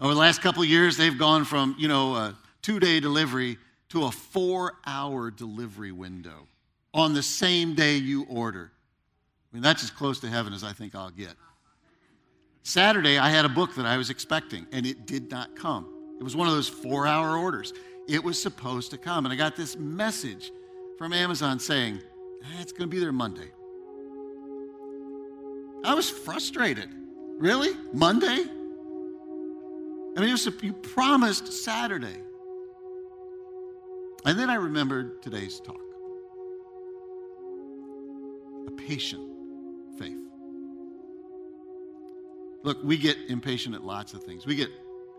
Over 0.00 0.12
the 0.12 0.18
last 0.18 0.42
couple 0.42 0.64
years, 0.64 0.96
they've 0.96 1.16
gone 1.16 1.44
from, 1.44 1.76
you 1.78 1.86
know, 1.86 2.16
a 2.16 2.34
two 2.60 2.80
day 2.80 2.98
delivery 2.98 3.56
to 3.90 4.06
a 4.06 4.10
four 4.10 4.74
hour 4.84 5.30
delivery 5.30 5.92
window 5.92 6.48
on 6.92 7.14
the 7.14 7.22
same 7.22 7.74
day 7.74 7.96
you 7.98 8.24
order. 8.24 8.72
I 9.52 9.56
mean, 9.56 9.62
that's 9.62 9.84
as 9.84 9.90
close 9.90 10.18
to 10.20 10.28
heaven 10.28 10.52
as 10.52 10.64
I 10.64 10.72
think 10.72 10.96
I'll 10.96 11.10
get. 11.10 11.34
Saturday, 12.64 13.16
I 13.16 13.30
had 13.30 13.44
a 13.44 13.48
book 13.48 13.76
that 13.76 13.86
I 13.86 13.96
was 13.96 14.10
expecting, 14.10 14.66
and 14.72 14.84
it 14.84 15.06
did 15.06 15.30
not 15.30 15.54
come. 15.54 16.16
It 16.18 16.24
was 16.24 16.34
one 16.34 16.48
of 16.48 16.54
those 16.54 16.68
four 16.68 17.06
hour 17.06 17.38
orders 17.38 17.72
it 18.08 18.24
was 18.24 18.42
supposed 18.42 18.90
to 18.90 18.98
come. 18.98 19.24
And 19.24 19.32
I 19.32 19.36
got 19.36 19.54
this 19.54 19.76
message 19.76 20.50
from 20.96 21.12
Amazon 21.12 21.60
saying, 21.60 22.00
eh, 22.42 22.60
it's 22.60 22.72
going 22.72 22.90
to 22.90 22.94
be 22.94 22.98
there 22.98 23.12
Monday. 23.12 23.52
I 25.84 25.94
was 25.94 26.08
frustrated. 26.10 26.88
Really? 27.38 27.70
Monday? 27.92 28.44
I 30.16 30.20
mean, 30.20 30.28
it 30.28 30.32
was 30.32 30.46
a, 30.46 30.52
you 30.62 30.72
promised 30.72 31.52
Saturday. 31.52 32.16
And 34.24 34.38
then 34.38 34.50
I 34.50 34.54
remembered 34.54 35.22
today's 35.22 35.60
talk 35.60 35.80
a 38.66 38.70
patient 38.72 39.22
faith. 39.98 40.18
Look, 42.64 42.78
we 42.82 42.96
get 42.96 43.16
impatient 43.28 43.74
at 43.74 43.84
lots 43.84 44.12
of 44.14 44.24
things. 44.24 44.44
We 44.44 44.56
get 44.56 44.70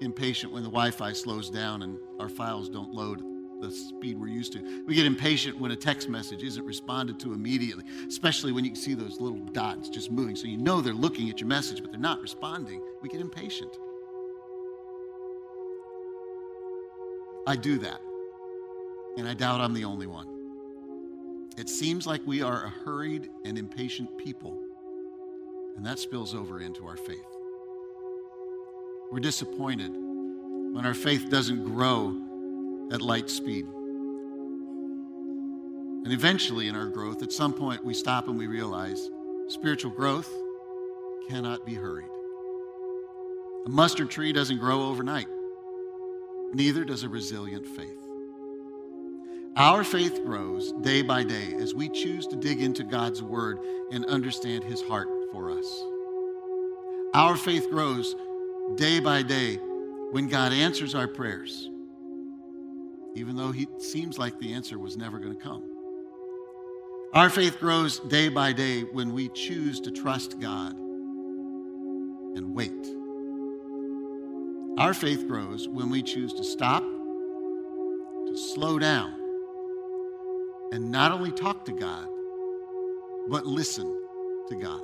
impatient 0.01 0.51
when 0.51 0.63
the 0.63 0.69
Wi 0.69 0.91
Fi 0.91 1.13
slows 1.13 1.49
down 1.49 1.81
and 1.83 1.97
our 2.19 2.29
files 2.29 2.69
don't 2.69 2.93
load 2.93 3.23
the 3.59 3.71
speed 3.71 4.17
we're 4.17 4.27
used 4.27 4.53
to. 4.53 4.83
We 4.85 4.95
get 4.95 5.05
impatient 5.05 5.59
when 5.59 5.71
a 5.71 5.75
text 5.75 6.09
message 6.09 6.43
isn't 6.43 6.65
responded 6.65 7.19
to 7.21 7.33
immediately, 7.33 7.83
especially 8.07 8.51
when 8.51 8.65
you 8.65 8.75
see 8.75 8.93
those 8.93 9.19
little 9.19 9.39
dots 9.39 9.89
just 9.89 10.11
moving. 10.11 10.35
So 10.35 10.47
you 10.47 10.57
know 10.57 10.81
they're 10.81 10.93
looking 10.93 11.29
at 11.29 11.39
your 11.39 11.47
message, 11.47 11.81
but 11.81 11.91
they're 11.91 11.99
not 11.99 12.21
responding. 12.21 12.81
We 13.01 13.09
get 13.09 13.21
impatient. 13.21 13.77
I 17.47 17.55
do 17.55 17.79
that, 17.79 17.99
and 19.17 19.27
I 19.27 19.33
doubt 19.33 19.59
I'm 19.59 19.73
the 19.73 19.85
only 19.85 20.07
one. 20.07 20.27
It 21.57 21.67
seems 21.67 22.05
like 22.05 22.21
we 22.25 22.41
are 22.41 22.65
a 22.65 22.69
hurried 22.69 23.29
and 23.43 23.57
impatient 23.57 24.17
people, 24.17 24.57
and 25.75 25.85
that 25.85 25.99
spills 25.99 26.35
over 26.35 26.61
into 26.61 26.85
our 26.85 26.95
faith. 26.95 27.25
We're 29.11 29.19
disappointed 29.19 29.89
when 29.91 30.85
our 30.85 30.93
faith 30.93 31.29
doesn't 31.29 31.63
grow 31.63 32.28
at 32.91 33.01
light 33.01 33.29
speed. 33.29 33.65
And 36.03 36.13
eventually, 36.13 36.67
in 36.67 36.75
our 36.75 36.87
growth, 36.87 37.21
at 37.21 37.31
some 37.31 37.53
point, 37.53 37.83
we 37.83 37.93
stop 37.93 38.27
and 38.27 38.37
we 38.37 38.47
realize 38.47 39.09
spiritual 39.47 39.91
growth 39.91 40.31
cannot 41.27 41.65
be 41.65 41.75
hurried. 41.75 42.09
A 43.65 43.69
mustard 43.69 44.09
tree 44.09 44.31
doesn't 44.31 44.59
grow 44.59 44.83
overnight, 44.83 45.27
neither 46.53 46.83
does 46.83 47.03
a 47.03 47.09
resilient 47.09 47.67
faith. 47.67 47.99
Our 49.55 49.83
faith 49.83 50.23
grows 50.23 50.71
day 50.81 51.01
by 51.01 51.23
day 51.23 51.53
as 51.55 51.73
we 51.75 51.89
choose 51.89 52.25
to 52.27 52.37
dig 52.37 52.61
into 52.61 52.83
God's 52.83 53.21
Word 53.21 53.59
and 53.91 54.05
understand 54.05 54.63
His 54.63 54.81
heart 54.81 55.09
for 55.33 55.51
us. 55.51 55.83
Our 57.13 57.35
faith 57.35 57.69
grows 57.69 58.15
day 58.75 58.99
by 58.99 59.21
day 59.21 59.55
when 60.11 60.29
God 60.29 60.53
answers 60.53 60.95
our 60.95 61.07
prayers, 61.07 61.69
even 63.15 63.35
though 63.35 63.51
He 63.51 63.67
seems 63.77 64.17
like 64.17 64.39
the 64.39 64.53
answer 64.53 64.79
was 64.79 64.97
never 64.97 65.19
going 65.19 65.35
to 65.35 65.41
come. 65.41 65.63
Our 67.13 67.29
faith 67.29 67.59
grows 67.59 67.99
day 67.99 68.29
by 68.29 68.53
day 68.53 68.81
when 68.81 69.13
we 69.13 69.29
choose 69.29 69.79
to 69.81 69.91
trust 69.91 70.39
God 70.39 70.75
and 72.35 72.53
wait. 72.53 72.87
Our 74.77 74.93
faith 74.93 75.27
grows 75.27 75.67
when 75.67 75.89
we 75.89 76.03
choose 76.03 76.33
to 76.33 76.43
stop, 76.43 76.83
to 76.83 78.37
slow 78.37 78.77
down, 78.77 79.13
and 80.71 80.91
not 80.91 81.11
only 81.11 81.31
talk 81.31 81.65
to 81.65 81.71
God, 81.71 82.07
but 83.27 83.45
listen 83.45 84.01
to 84.49 84.55
God 84.55 84.81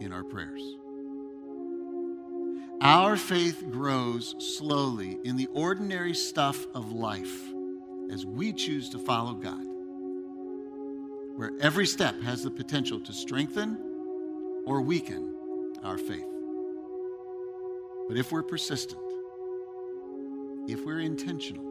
in 0.00 0.12
our 0.12 0.24
prayers. 0.24 0.76
Our 2.82 3.16
faith 3.16 3.64
grows 3.70 4.34
slowly 4.38 5.18
in 5.24 5.36
the 5.36 5.48
ordinary 5.54 6.12
stuff 6.12 6.66
of 6.74 6.92
life 6.92 7.42
as 8.10 8.26
we 8.26 8.52
choose 8.52 8.90
to 8.90 8.98
follow 8.98 9.32
God, 9.32 9.64
where 11.36 11.52
every 11.60 11.86
step 11.86 12.20
has 12.20 12.42
the 12.42 12.50
potential 12.50 13.00
to 13.00 13.14
strengthen 13.14 13.78
or 14.66 14.82
weaken 14.82 15.34
our 15.82 15.96
faith. 15.96 16.26
But 18.08 18.18
if 18.18 18.30
we're 18.30 18.42
persistent, 18.42 19.00
if 20.68 20.84
we're 20.84 21.00
intentional, 21.00 21.64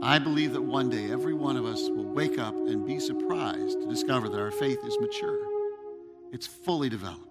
I 0.00 0.20
believe 0.20 0.52
that 0.52 0.62
one 0.62 0.88
day 0.88 1.10
every 1.10 1.34
one 1.34 1.56
of 1.56 1.66
us 1.66 1.88
will 1.90 2.06
wake 2.06 2.38
up 2.38 2.54
and 2.54 2.86
be 2.86 3.00
surprised 3.00 3.80
to 3.80 3.88
discover 3.88 4.28
that 4.28 4.40
our 4.40 4.52
faith 4.52 4.78
is 4.84 4.96
mature, 5.00 5.40
it's 6.32 6.46
fully 6.46 6.88
developed. 6.88 7.29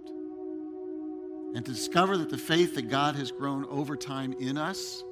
And 1.55 1.65
to 1.65 1.71
discover 1.71 2.17
that 2.17 2.29
the 2.29 2.37
faith 2.37 2.75
that 2.75 2.89
God 2.89 3.15
has 3.15 3.31
grown 3.31 3.65
over 3.65 3.95
time 3.95 4.33
in 4.39 4.57
us 4.57 5.03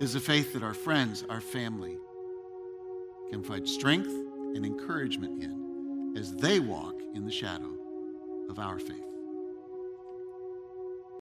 is 0.00 0.14
a 0.14 0.20
faith 0.20 0.52
that 0.52 0.62
our 0.62 0.74
friends, 0.74 1.24
our 1.28 1.40
family, 1.40 1.98
can 3.30 3.42
find 3.42 3.68
strength 3.68 4.10
and 4.54 4.64
encouragement 4.64 5.42
in 5.42 6.14
as 6.16 6.34
they 6.34 6.60
walk 6.60 6.96
in 7.14 7.24
the 7.24 7.30
shadow 7.30 7.72
of 8.48 8.58
our 8.58 8.78
faith. 8.78 9.15